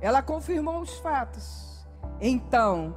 Ela 0.00 0.22
confirmou 0.22 0.80
os 0.80 0.98
fatos. 0.98 1.86
Então, 2.20 2.94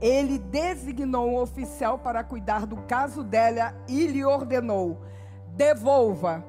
ele 0.00 0.38
designou 0.38 1.28
um 1.28 1.38
oficial 1.38 1.98
para 1.98 2.24
cuidar 2.24 2.66
do 2.66 2.76
caso 2.82 3.22
dela 3.22 3.74
e 3.86 4.06
lhe 4.06 4.24
ordenou: 4.24 5.00
devolva 5.54 6.44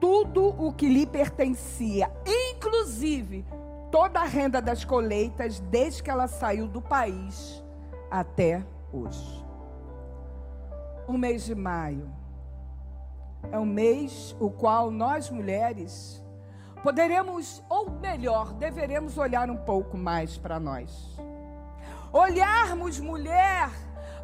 tudo 0.00 0.48
o 0.48 0.72
que 0.72 0.88
lhe 0.88 1.06
pertencia, 1.06 2.10
inclusive 2.26 3.44
toda 3.90 4.20
a 4.20 4.24
renda 4.24 4.60
das 4.60 4.84
colheitas, 4.84 5.60
desde 5.60 6.02
que 6.02 6.10
ela 6.10 6.26
saiu 6.26 6.66
do 6.66 6.82
país 6.82 7.62
até 8.10 8.64
hoje. 8.92 9.44
O 11.06 11.12
mês 11.12 11.44
de 11.44 11.54
maio 11.54 12.10
é 13.50 13.58
um 13.58 13.66
mês 13.66 14.34
o 14.40 14.50
qual 14.50 14.90
nós 14.90 15.30
mulheres 15.30 16.24
poderemos, 16.82 17.62
ou 17.68 17.90
melhor, 17.90 18.52
deveremos 18.52 19.18
olhar 19.18 19.50
um 19.50 19.56
pouco 19.56 19.96
mais 19.96 20.36
para 20.36 20.60
nós. 20.60 21.18
Olharmos, 22.12 23.00
mulher, 23.00 23.70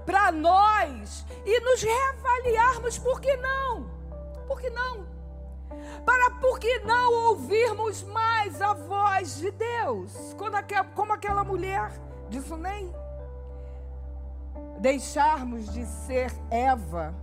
para 0.07 0.33
nós 0.33 1.27
e 1.45 1.61
nos 1.61 1.83
reavaliarmos, 1.83 2.99
por 2.99 3.21
que 3.21 3.37
não? 3.37 3.91
Por 4.47 4.61
que 4.61 4.71
não? 4.71 5.07
Para 6.05 6.31
por 6.41 6.59
que 6.59 6.81
não 6.81 7.31
ouvirmos 7.31 8.03
mais 8.03 8.61
a 8.61 8.75
voz 8.75 9.37
de 9.37 9.51
Deus? 9.51 10.35
como 10.95 11.13
aquela 11.13 11.45
mulher 11.45 11.93
de 12.29 12.41
Sunem. 12.41 12.93
Deixarmos 14.83 15.73
de 15.73 15.87
ser 15.87 16.31
Eva, 16.51 17.15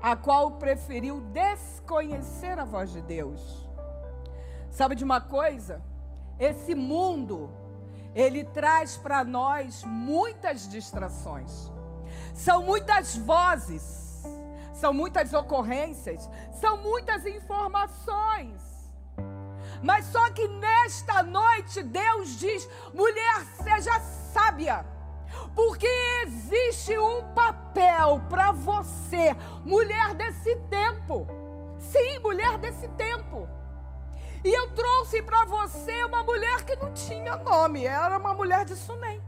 a 0.00 0.14
qual 0.14 0.52
preferiu 0.52 1.20
desconhecer 1.32 2.58
a 2.58 2.64
voz 2.64 2.92
de 2.92 3.00
Deus 3.00 3.64
Sabe 4.74 4.96
de 4.96 5.04
uma 5.04 5.20
coisa? 5.20 5.80
Esse 6.36 6.74
mundo, 6.74 7.48
ele 8.12 8.42
traz 8.42 8.96
para 8.96 9.22
nós 9.22 9.84
muitas 9.84 10.68
distrações. 10.68 11.70
São 12.34 12.64
muitas 12.64 13.16
vozes, 13.16 14.24
são 14.72 14.92
muitas 14.92 15.32
ocorrências, 15.32 16.28
são 16.60 16.76
muitas 16.78 17.24
informações. 17.24 18.60
Mas 19.80 20.06
só 20.06 20.28
que 20.32 20.48
nesta 20.48 21.22
noite 21.22 21.80
Deus 21.80 22.36
diz: 22.36 22.68
mulher, 22.92 23.46
seja 23.62 24.00
sábia. 24.32 24.84
Porque 25.54 25.86
existe 26.26 26.98
um 26.98 27.32
papel 27.32 28.20
para 28.28 28.52
você, 28.52 29.34
mulher 29.64 30.14
desse 30.14 30.56
tempo. 30.68 31.26
Sim, 31.78 32.18
mulher 32.20 32.58
desse 32.58 32.88
tempo. 32.88 33.48
E 34.44 34.52
eu 34.52 34.74
trouxe 34.74 35.22
para 35.22 35.44
você 35.44 36.04
uma 36.04 36.22
mulher 36.22 36.64
que 36.64 36.76
não 36.76 36.92
tinha 36.92 37.36
nome, 37.36 37.86
era 37.86 38.18
uma 38.18 38.34
mulher 38.34 38.64
de 38.64 38.74
Sunem. 38.74 39.22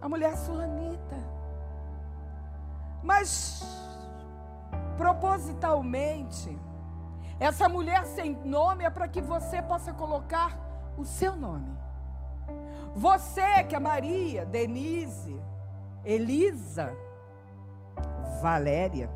A 0.00 0.08
mulher 0.08 0.36
sulamita. 0.36 1.16
Mas, 3.02 3.62
propositalmente, 4.96 6.58
essa 7.38 7.68
mulher 7.68 8.04
sem 8.06 8.34
nome 8.44 8.84
é 8.84 8.90
para 8.90 9.06
que 9.06 9.20
você 9.20 9.60
possa 9.62 9.92
colocar 9.92 10.58
o 10.96 11.04
seu 11.04 11.36
nome. 11.36 11.83
Você 12.94 13.64
que 13.64 13.74
é 13.74 13.80
Maria, 13.80 14.46
Denise, 14.46 15.40
Elisa, 16.04 16.96
Valéria. 18.40 19.10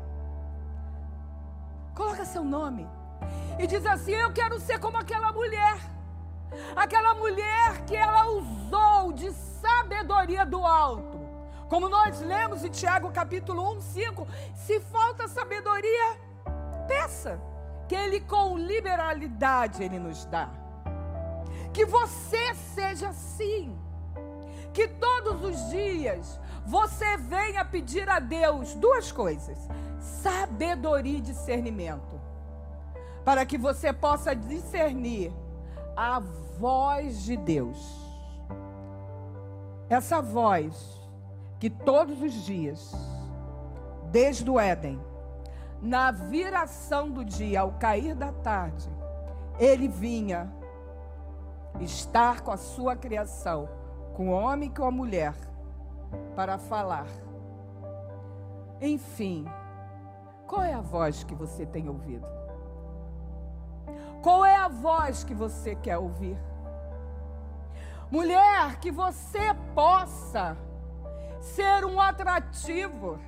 Coloca 1.95 2.25
seu 2.25 2.43
nome 2.43 2.87
e 3.57 3.65
diz 3.65 3.85
assim: 3.85 4.13
Eu 4.13 4.33
quero 4.33 4.59
ser 4.59 4.79
como 4.79 4.97
aquela 4.97 5.31
mulher. 5.31 5.77
Aquela 6.75 7.13
mulher 7.13 7.85
que 7.85 7.95
ela 7.95 8.25
usou 8.27 9.13
de 9.13 9.31
sabedoria 9.31 10.45
do 10.45 10.65
alto. 10.65 11.19
Como 11.69 11.87
nós 11.87 12.19
lemos 12.21 12.63
em 12.63 12.69
Tiago 12.69 13.11
capítulo 13.11 13.75
1, 13.77 13.81
5, 13.81 14.27
se 14.55 14.79
falta 14.79 15.27
sabedoria, 15.27 16.17
peça, 16.87 17.39
que 17.87 17.93
ele 17.93 18.19
com 18.21 18.57
liberalidade 18.57 19.83
ele 19.83 19.99
nos 19.99 20.25
dá. 20.25 20.49
Que 21.73 21.85
você 21.85 22.53
seja 22.75 23.09
assim. 23.09 23.77
Que 24.73 24.87
todos 24.87 25.43
os 25.43 25.69
dias 25.69 26.39
você 26.65 27.17
venha 27.17 27.65
pedir 27.65 28.07
a 28.09 28.19
Deus 28.19 28.75
duas 28.75 29.11
coisas: 29.11 29.57
sabedoria 29.99 31.17
e 31.17 31.21
discernimento. 31.21 32.19
Para 33.25 33.45
que 33.45 33.57
você 33.57 33.91
possa 33.91 34.35
discernir 34.35 35.33
a 35.95 36.19
voz 36.57 37.23
de 37.23 37.35
Deus. 37.35 37.77
Essa 39.89 40.21
voz 40.21 40.99
que 41.59 41.69
todos 41.69 42.21
os 42.21 42.33
dias, 42.45 42.93
desde 44.11 44.49
o 44.49 44.59
Éden, 44.59 44.99
na 45.81 46.11
viração 46.11 47.09
do 47.09 47.23
dia, 47.23 47.61
ao 47.61 47.73
cair 47.73 48.13
da 48.13 48.31
tarde, 48.31 48.89
ele 49.57 49.87
vinha 49.87 50.51
estar 51.81 52.41
com 52.41 52.51
a 52.51 52.57
sua 52.57 52.95
criação, 52.95 53.69
com 54.15 54.29
o 54.29 54.31
homem 54.31 54.69
e 54.69 54.73
com 54.73 54.85
a 54.85 54.91
mulher, 54.91 55.33
para 56.35 56.57
falar. 56.57 57.07
Enfim, 58.81 59.45
qual 60.47 60.63
é 60.63 60.73
a 60.73 60.81
voz 60.81 61.23
que 61.23 61.35
você 61.35 61.65
tem 61.65 61.89
ouvido? 61.89 62.27
Qual 64.21 64.43
é 64.43 64.55
a 64.55 64.67
voz 64.67 65.23
que 65.23 65.33
você 65.33 65.75
quer 65.75 65.97
ouvir? 65.97 66.37
Mulher, 68.11 68.79
que 68.79 68.91
você 68.91 69.53
possa 69.73 70.57
ser 71.39 71.85
um 71.85 71.99
atrativo 72.01 73.19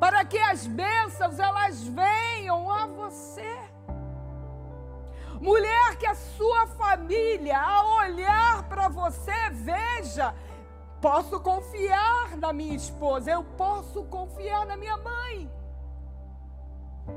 para 0.00 0.24
que 0.24 0.38
as 0.38 0.66
bênçãos 0.66 1.38
elas 1.38 1.86
venham 1.86 2.70
a 2.70 2.86
você. 2.86 3.75
Mulher, 5.40 5.96
que 5.98 6.06
a 6.06 6.14
sua 6.14 6.66
família, 6.68 7.60
ao 7.60 7.98
olhar 7.98 8.68
para 8.68 8.88
você, 8.88 9.50
veja, 9.50 10.34
posso 11.00 11.40
confiar 11.40 12.36
na 12.36 12.52
minha 12.52 12.74
esposa, 12.74 13.30
eu 13.30 13.44
posso 13.44 14.04
confiar 14.04 14.66
na 14.66 14.76
minha 14.76 14.96
mãe. 14.96 15.50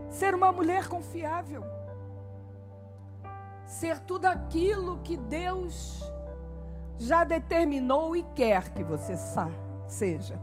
Ser 0.09 0.35
uma 0.35 0.51
mulher 0.51 0.87
confiável. 0.87 1.63
Ser 3.65 3.99
tudo 3.99 4.25
aquilo 4.25 4.99
que 4.99 5.15
Deus 5.15 6.03
já 6.97 7.23
determinou 7.23 8.15
e 8.15 8.23
quer 8.35 8.69
que 8.69 8.83
você 8.83 9.15
seja. 9.87 10.39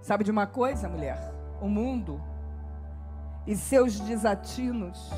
Sabe 0.00 0.22
de 0.22 0.30
uma 0.30 0.46
coisa, 0.46 0.88
mulher? 0.88 1.32
O 1.60 1.68
mundo 1.68 2.20
e 3.46 3.56
seus 3.56 3.98
desatinos 4.00 5.10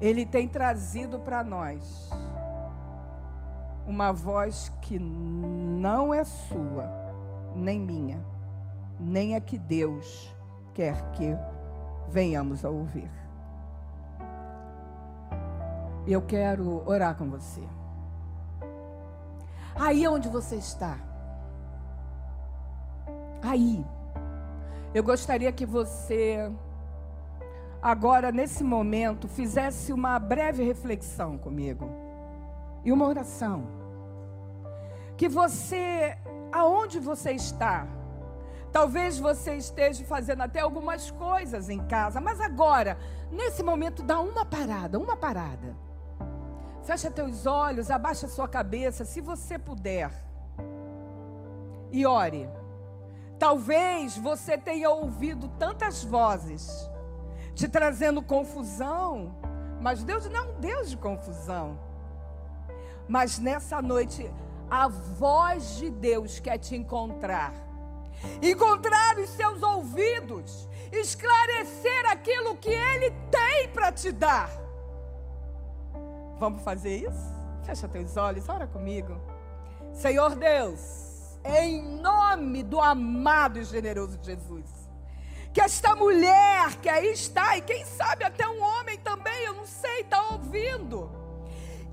ele 0.00 0.24
tem 0.24 0.48
trazido 0.48 1.18
para 1.18 1.44
nós 1.44 2.10
uma 3.86 4.12
voz 4.12 4.72
que 4.80 4.98
não 4.98 6.14
é 6.14 6.24
sua, 6.24 6.88
nem 7.54 7.78
minha, 7.78 8.24
nem 8.98 9.34
a 9.34 9.40
que 9.40 9.58
Deus 9.58 10.34
quer 10.72 11.10
que 11.12 11.36
venhamos 12.08 12.64
a 12.64 12.70
ouvir. 12.70 13.10
Eu 16.06 16.22
quero 16.22 16.82
orar 16.88 17.16
com 17.16 17.28
você. 17.28 17.62
Aí 19.74 20.06
onde 20.06 20.28
você 20.28 20.56
está, 20.56 20.98
aí, 23.42 23.84
eu 24.94 25.02
gostaria 25.02 25.50
que 25.52 25.64
você 25.64 26.50
agora, 27.82 28.30
nesse 28.30 28.62
momento, 28.62 29.28
fizesse 29.28 29.92
uma 29.92 30.18
breve 30.18 30.62
reflexão 30.62 31.38
comigo 31.38 31.90
e 32.84 32.92
uma 32.92 33.06
oração. 33.06 33.66
Que 35.16 35.28
você, 35.28 36.16
aonde 36.52 36.98
você 36.98 37.32
está, 37.32 37.86
talvez 38.72 39.18
você 39.18 39.56
esteja 39.56 40.04
fazendo 40.04 40.42
até 40.42 40.60
algumas 40.60 41.10
coisas 41.10 41.68
em 41.68 41.80
casa, 41.86 42.20
mas 42.20 42.40
agora, 42.40 42.98
nesse 43.30 43.62
momento, 43.62 44.02
dá 44.02 44.20
uma 44.20 44.44
parada, 44.44 44.98
uma 44.98 45.16
parada. 45.16 45.76
Fecha 46.82 47.10
teus 47.10 47.46
olhos, 47.46 47.90
abaixa 47.90 48.26
sua 48.28 48.48
cabeça, 48.48 49.04
se 49.04 49.20
você 49.20 49.58
puder. 49.58 50.10
E 51.92 52.06
ore. 52.06 52.48
Talvez 53.38 54.16
você 54.18 54.56
tenha 54.58 54.90
ouvido 54.90 55.48
tantas 55.58 56.04
vozes 56.04 56.90
te 57.54 57.68
trazendo 57.68 58.22
confusão. 58.22 59.34
Mas 59.80 60.02
Deus 60.02 60.28
não 60.28 60.36
é 60.36 60.42
um 60.42 60.60
Deus 60.60 60.90
de 60.90 60.96
confusão. 60.96 61.78
Mas 63.08 63.38
nessa 63.38 63.80
noite, 63.80 64.30
a 64.70 64.88
voz 64.88 65.76
de 65.76 65.90
Deus 65.90 66.38
quer 66.38 66.58
te 66.58 66.76
encontrar. 66.76 67.52
Encontrar 68.42 69.18
os 69.18 69.30
seus 69.30 69.62
ouvidos, 69.62 70.68
esclarecer 70.92 72.06
aquilo 72.10 72.56
que 72.56 72.68
Ele 72.68 73.10
tem 73.30 73.68
para 73.72 73.90
te 73.90 74.12
dar. 74.12 74.50
Vamos 76.38 76.62
fazer 76.62 76.96
isso? 76.96 77.34
Fecha 77.64 77.88
teus 77.88 78.16
olhos, 78.16 78.48
ora 78.48 78.66
comigo. 78.66 79.18
Senhor 79.92 80.36
Deus, 80.36 81.38
em 81.44 81.82
nome 81.82 82.62
do 82.62 82.80
amado 82.80 83.58
e 83.58 83.64
generoso 83.64 84.18
Jesus 84.22 84.79
que 85.52 85.60
esta 85.60 85.94
mulher 85.96 86.76
que 86.80 86.88
aí 86.88 87.12
está, 87.12 87.56
e 87.56 87.62
quem 87.62 87.84
sabe 87.84 88.24
até 88.24 88.46
um 88.46 88.62
homem 88.62 88.98
também, 88.98 89.44
eu 89.44 89.54
não 89.54 89.66
sei, 89.66 90.00
está 90.02 90.22
ouvindo, 90.30 91.10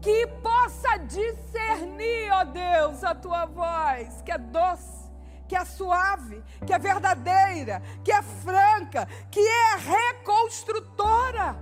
que 0.01 0.27
possa 0.43 0.97
discernir, 0.97 2.31
ó 2.31 2.43
Deus, 2.43 3.03
a 3.03 3.15
tua 3.15 3.45
voz, 3.45 4.21
que 4.21 4.31
é 4.31 4.37
doce, 4.37 5.09
que 5.47 5.55
é 5.55 5.65
suave, 5.65 6.43
que 6.65 6.73
é 6.73 6.77
verdadeira, 6.77 7.81
que 8.03 8.11
é 8.11 8.21
franca, 8.21 9.07
que 9.31 9.39
é 9.39 9.75
reconstrutora. 9.75 11.57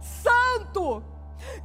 Santo, 0.00 1.04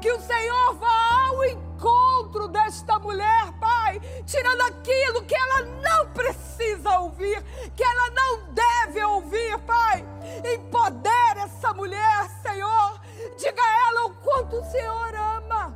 que 0.01 0.11
o 0.11 0.21
Senhor 0.21 0.75
vá 0.75 1.27
ao 1.27 1.45
encontro 1.45 2.47
desta 2.47 2.99
mulher, 2.99 3.51
Pai, 3.59 3.99
tirando 4.25 4.61
aquilo 4.61 5.23
que 5.23 5.35
ela 5.35 5.61
não 5.81 6.11
precisa 6.11 6.99
ouvir, 6.99 7.41
que 7.75 7.83
ela 7.83 8.09
não 8.11 8.53
deve 8.53 9.03
ouvir, 9.03 9.57
Pai. 9.59 10.05
Empodere 10.53 11.39
essa 11.41 11.73
mulher, 11.73 12.29
Senhor. 12.41 12.99
Diga 13.37 13.61
a 13.61 13.89
ela 13.89 14.05
o 14.05 14.15
quanto 14.15 14.57
o 14.57 14.71
Senhor 14.71 15.15
ama. 15.15 15.75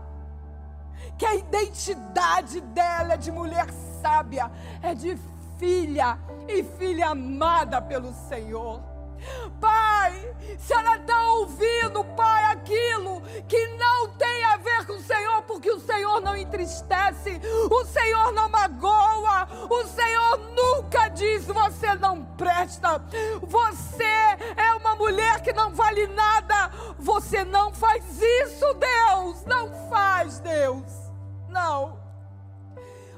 Que 1.18 1.26
a 1.26 1.36
identidade 1.36 2.62
dela 2.62 3.14
é 3.14 3.18
de 3.18 3.32
mulher 3.32 3.68
sábia, 4.02 4.52
é 4.82 4.94
de 4.96 5.18
filha 5.58 6.18
e 6.48 6.64
filha 6.64 7.10
amada 7.10 7.82
pelo 7.82 8.14
Senhor. 8.14 8.82
Pai, 9.60 10.36
se 10.58 10.74
ela 10.74 10.98
está 10.98 11.32
ouvindo, 11.32 12.04
Pai, 12.16 12.44
aquilo 12.46 13.22
que 13.48 13.68
não 13.78 14.10
tem 14.10 14.46
a 14.46 14.58
ver 14.58 14.86
com 14.86 14.94
o 14.94 15.04
Senhor, 15.04 15.42
porque 15.44 15.72
o 15.72 15.80
Senhor 15.80 16.22
não 16.22 16.36
entristece, 16.36 17.40
o 17.70 17.86
Senhor 17.86 18.32
não 18.32 18.50
magoa, 18.50 19.48
o 19.70 19.84
Senhor 19.86 20.38
nunca 20.56 21.08
diz 21.10 21.46
você 21.46 21.94
não 21.96 22.24
presta, 22.24 23.02
você 23.42 24.04
é 24.56 24.74
uma 24.74 24.96
mulher 24.96 25.42
que 25.42 25.54
não 25.54 25.72
vale 25.74 26.08
nada, 26.08 26.72
você 26.98 27.44
não 27.44 27.74
faz 27.74 28.04
isso, 28.22 28.66
Deus, 28.76 29.46
não 29.46 29.90
faz, 29.90 30.40
Deus, 30.40 30.86
não. 31.48 32.00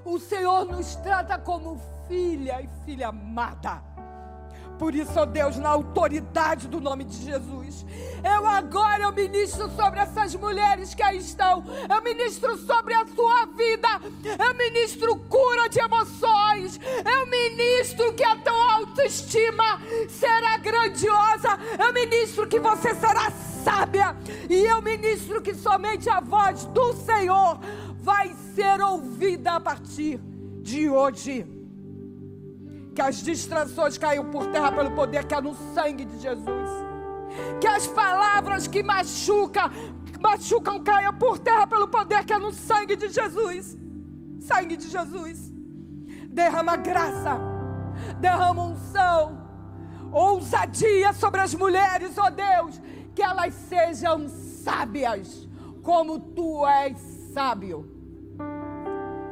O 0.03 0.19
Senhor 0.19 0.65
nos 0.65 0.95
trata 0.95 1.37
como 1.37 1.79
filha 2.07 2.61
e 2.61 2.67
filha 2.85 3.09
amada. 3.09 3.90
Por 4.81 4.95
isso, 4.95 5.11
ó 5.19 5.27
Deus, 5.27 5.57
na 5.57 5.69
autoridade 5.69 6.67
do 6.67 6.81
nome 6.81 7.03
de 7.03 7.23
Jesus, 7.23 7.85
eu 8.23 8.47
agora 8.47 9.03
eu 9.03 9.11
ministro 9.11 9.69
sobre 9.75 9.99
essas 9.99 10.33
mulheres 10.33 10.95
que 10.95 11.03
aí 11.03 11.19
estão. 11.19 11.63
Eu 11.87 12.01
ministro 12.01 12.57
sobre 12.57 12.95
a 12.95 13.05
sua 13.05 13.45
vida. 13.45 13.87
Eu 14.43 14.55
ministro 14.55 15.15
cura 15.29 15.69
de 15.69 15.79
emoções. 15.79 16.79
Eu 17.05 17.27
ministro 17.27 18.11
que 18.13 18.23
a 18.23 18.35
tua 18.37 18.73
autoestima 18.73 19.79
será 20.09 20.57
grandiosa. 20.57 21.59
Eu 21.77 21.93
ministro 21.93 22.47
que 22.47 22.59
você 22.59 22.95
será 22.95 23.29
sábia. 23.63 24.17
E 24.49 24.63
eu 24.63 24.81
ministro 24.81 25.43
que 25.43 25.53
somente 25.53 26.09
a 26.09 26.19
voz 26.19 26.65
do 26.65 26.93
Senhor 26.93 27.59
vai 27.99 28.33
ser 28.55 28.81
ouvida 28.81 29.51
a 29.51 29.59
partir 29.59 30.19
de 30.63 30.89
hoje 30.89 31.60
que 32.93 33.01
as 33.01 33.21
distrações 33.21 33.97
caiam 33.97 34.25
por 34.25 34.47
terra 34.47 34.71
pelo 34.71 34.91
poder 34.91 35.25
que 35.25 35.33
há 35.33 35.41
no 35.41 35.55
sangue 35.73 36.05
de 36.05 36.19
Jesus. 36.19 36.69
Que 37.59 37.67
as 37.67 37.87
palavras 37.87 38.67
que 38.67 38.83
machucam, 38.83 39.69
machucam 40.19 40.83
caiam 40.83 41.13
por 41.13 41.39
terra 41.39 41.65
pelo 41.65 41.87
poder 41.87 42.25
que 42.25 42.33
é 42.33 42.37
no 42.37 42.51
sangue 42.51 42.95
de 42.95 43.09
Jesus. 43.09 43.77
Sangue 44.41 44.75
de 44.75 44.89
Jesus. 44.89 45.51
Derrama 46.27 46.77
graça, 46.77 47.39
derrama 48.19 48.63
unção, 48.63 49.41
ousadia 50.11 51.13
sobre 51.13 51.41
as 51.41 51.53
mulheres, 51.53 52.17
ó 52.17 52.27
oh 52.27 52.31
Deus, 52.31 52.81
que 53.13 53.21
elas 53.21 53.53
sejam 53.53 54.29
sábias, 54.29 55.47
como 55.81 56.19
tu 56.19 56.65
és 56.65 56.97
sábio. 57.33 57.85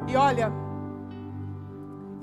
E 0.06 0.16
olha, 0.16 0.52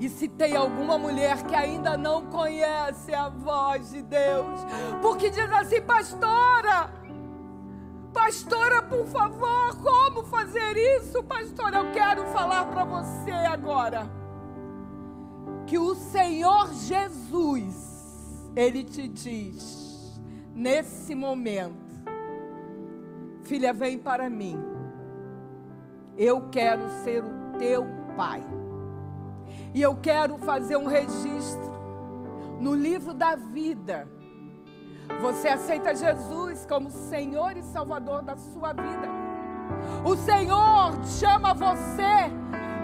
e 0.00 0.08
se 0.08 0.28
tem 0.28 0.56
alguma 0.56 0.96
mulher 0.96 1.42
que 1.44 1.54
ainda 1.54 1.96
não 1.96 2.26
conhece 2.26 3.12
a 3.12 3.28
voz 3.28 3.90
de 3.90 4.02
Deus, 4.02 4.60
porque 5.02 5.28
diz 5.28 5.50
assim, 5.52 5.82
pastora, 5.82 6.92
pastora, 8.12 8.82
por 8.82 9.06
favor, 9.06 9.76
como 9.82 10.22
fazer 10.24 10.76
isso? 10.98 11.22
Pastora, 11.24 11.78
eu 11.78 11.92
quero 11.92 12.24
falar 12.26 12.66
para 12.66 12.84
você 12.84 13.32
agora 13.32 14.08
que 15.66 15.78
o 15.78 15.94
Senhor 15.94 16.72
Jesus, 16.72 18.50
Ele 18.54 18.84
te 18.84 19.08
diz, 19.08 20.20
nesse 20.54 21.14
momento, 21.14 21.88
filha, 23.42 23.72
vem 23.72 23.98
para 23.98 24.30
mim, 24.30 24.58
eu 26.16 26.48
quero 26.50 26.88
ser 27.02 27.24
o 27.24 27.58
teu 27.58 27.84
pai. 28.16 28.57
E 29.74 29.82
eu 29.82 29.96
quero 29.96 30.38
fazer 30.38 30.76
um 30.76 30.86
registro 30.86 31.72
no 32.60 32.74
livro 32.74 33.14
da 33.14 33.36
vida. 33.36 34.08
Você 35.20 35.48
aceita 35.48 35.94
Jesus 35.94 36.66
como 36.66 36.90
Senhor 36.90 37.56
e 37.56 37.62
Salvador 37.62 38.22
da 38.22 38.36
sua 38.36 38.72
vida. 38.72 39.08
O 40.04 40.16
Senhor 40.16 40.92
chama 41.04 41.54
você 41.54 42.30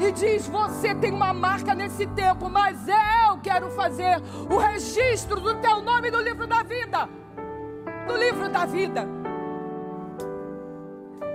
e 0.00 0.10
diz: 0.12 0.46
Você 0.48 0.94
tem 0.94 1.12
uma 1.12 1.32
marca 1.32 1.74
nesse 1.74 2.06
tempo, 2.08 2.48
mas 2.48 2.86
eu 2.88 3.38
quero 3.42 3.70
fazer 3.70 4.20
o 4.50 4.58
registro 4.58 5.40
do 5.40 5.54
teu 5.56 5.82
nome 5.82 6.10
no 6.10 6.20
livro 6.20 6.46
da 6.46 6.62
vida. 6.62 7.08
No 8.06 8.16
livro 8.16 8.48
da 8.48 8.64
vida. 8.64 9.23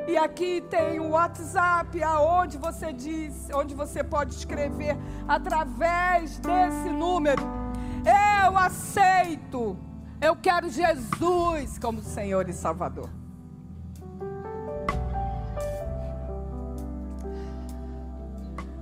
E 0.10 0.18
aqui 0.18 0.60
tem 0.60 1.00
o 1.00 1.10
WhatsApp, 1.10 2.02
aonde 2.02 2.58
você 2.58 2.92
diz, 2.92 3.48
onde 3.54 3.76
você 3.76 4.04
pode 4.04 4.34
escrever 4.34 4.98
através 5.28 6.40
desse 6.40 6.90
número. 6.90 7.44
Eu 8.44 8.58
aceito. 8.58 9.78
Eu 10.20 10.36
quero 10.36 10.68
Jesus 10.68 11.78
como 11.78 12.02
Senhor 12.02 12.50
e 12.50 12.54
Salvador. 12.54 13.08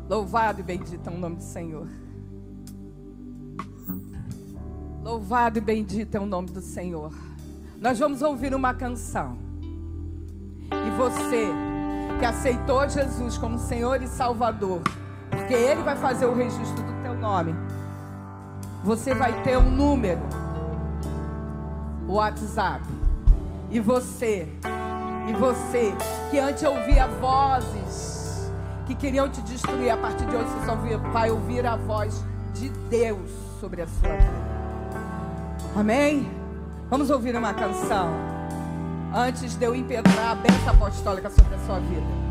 Louvado 0.08 0.62
e 0.62 0.64
bendito 0.64 1.10
é 1.10 1.12
o 1.12 1.18
nome 1.18 1.36
do 1.36 1.44
Senhor. 1.44 1.90
Louvado 5.04 5.58
e 5.58 5.62
bendito 5.62 6.16
é 6.16 6.20
o 6.22 6.26
nome 6.26 6.52
do 6.52 6.62
Senhor. 6.62 7.14
Nós 7.82 8.00
vamos 8.00 8.22
ouvir 8.22 8.56
uma 8.56 8.74
canção. 8.74 9.47
E 10.72 10.90
você 10.98 11.50
que 12.20 12.26
aceitou 12.26 12.88
Jesus 12.90 13.38
como 13.38 13.58
Senhor 13.58 14.02
e 14.02 14.08
Salvador, 14.08 14.82
porque 15.30 15.54
Ele 15.54 15.82
vai 15.84 15.96
fazer 15.96 16.26
o 16.26 16.34
registro 16.34 16.84
do 16.84 17.02
teu 17.02 17.14
nome, 17.16 17.56
você 18.84 19.14
vai 19.14 19.42
ter 19.44 19.58
um 19.58 19.70
número, 19.70 20.22
o 22.08 22.14
WhatsApp. 22.14 22.84
E 23.70 23.80
você, 23.80 24.48
e 25.28 25.34
você 25.34 25.94
que 26.32 26.40
antes 26.40 26.64
ouvia 26.64 27.08
vozes 27.08 28.52
que 28.86 28.96
queriam 28.96 29.30
te 29.30 29.42
destruir, 29.42 29.90
a 29.90 29.98
partir 29.98 30.26
de 30.26 30.36
hoje 30.36 30.50
você 30.50 30.66
só 30.66 30.76
vai 31.12 31.30
ouvir 31.30 31.66
a 31.66 31.76
voz 31.76 32.24
de 32.54 32.70
Deus 32.90 33.30
sobre 33.60 33.82
a 33.82 33.88
sua 33.88 34.10
vida. 34.10 34.48
Amém? 35.76 36.32
Vamos 36.90 37.10
ouvir 37.10 37.36
uma 37.36 37.54
canção 37.54 38.37
antes 39.14 39.56
de 39.56 39.66
eu 39.66 39.76
impetrar 39.76 40.32
a 40.32 40.36
bênção 40.36 40.70
apostólica 40.70 41.30
sobre 41.30 41.56
a 41.56 41.60
sua 41.60 41.80
vida. 41.80 42.27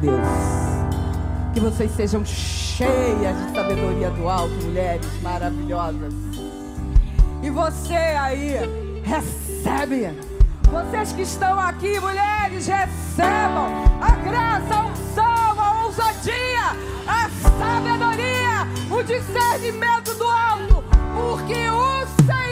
Deus. 0.00 0.20
Que 1.52 1.60
vocês 1.60 1.90
sejam 1.92 2.24
cheias 2.24 3.36
de 3.36 3.54
sabedoria 3.54 4.10
do 4.10 4.28
alto, 4.28 4.54
mulheres 4.64 5.06
maravilhosas. 5.22 6.14
E 7.42 7.50
você 7.50 7.94
aí, 7.94 8.54
recebe. 9.04 10.18
Vocês 10.70 11.12
que 11.12 11.22
estão 11.22 11.58
aqui, 11.58 11.98
mulheres, 12.00 12.66
recebam 12.66 13.66
a 14.00 14.10
graça, 14.24 14.74
a 14.74 14.86
unção, 14.86 15.60
a 15.60 15.84
ousadia, 15.84 16.76
a 17.06 17.28
sabedoria, 17.58 18.68
o 18.90 19.02
discernimento 19.02 20.14
do 20.14 20.24
alto, 20.24 20.84
porque 21.14 21.68
o 21.68 22.24
Senhor. 22.24 22.49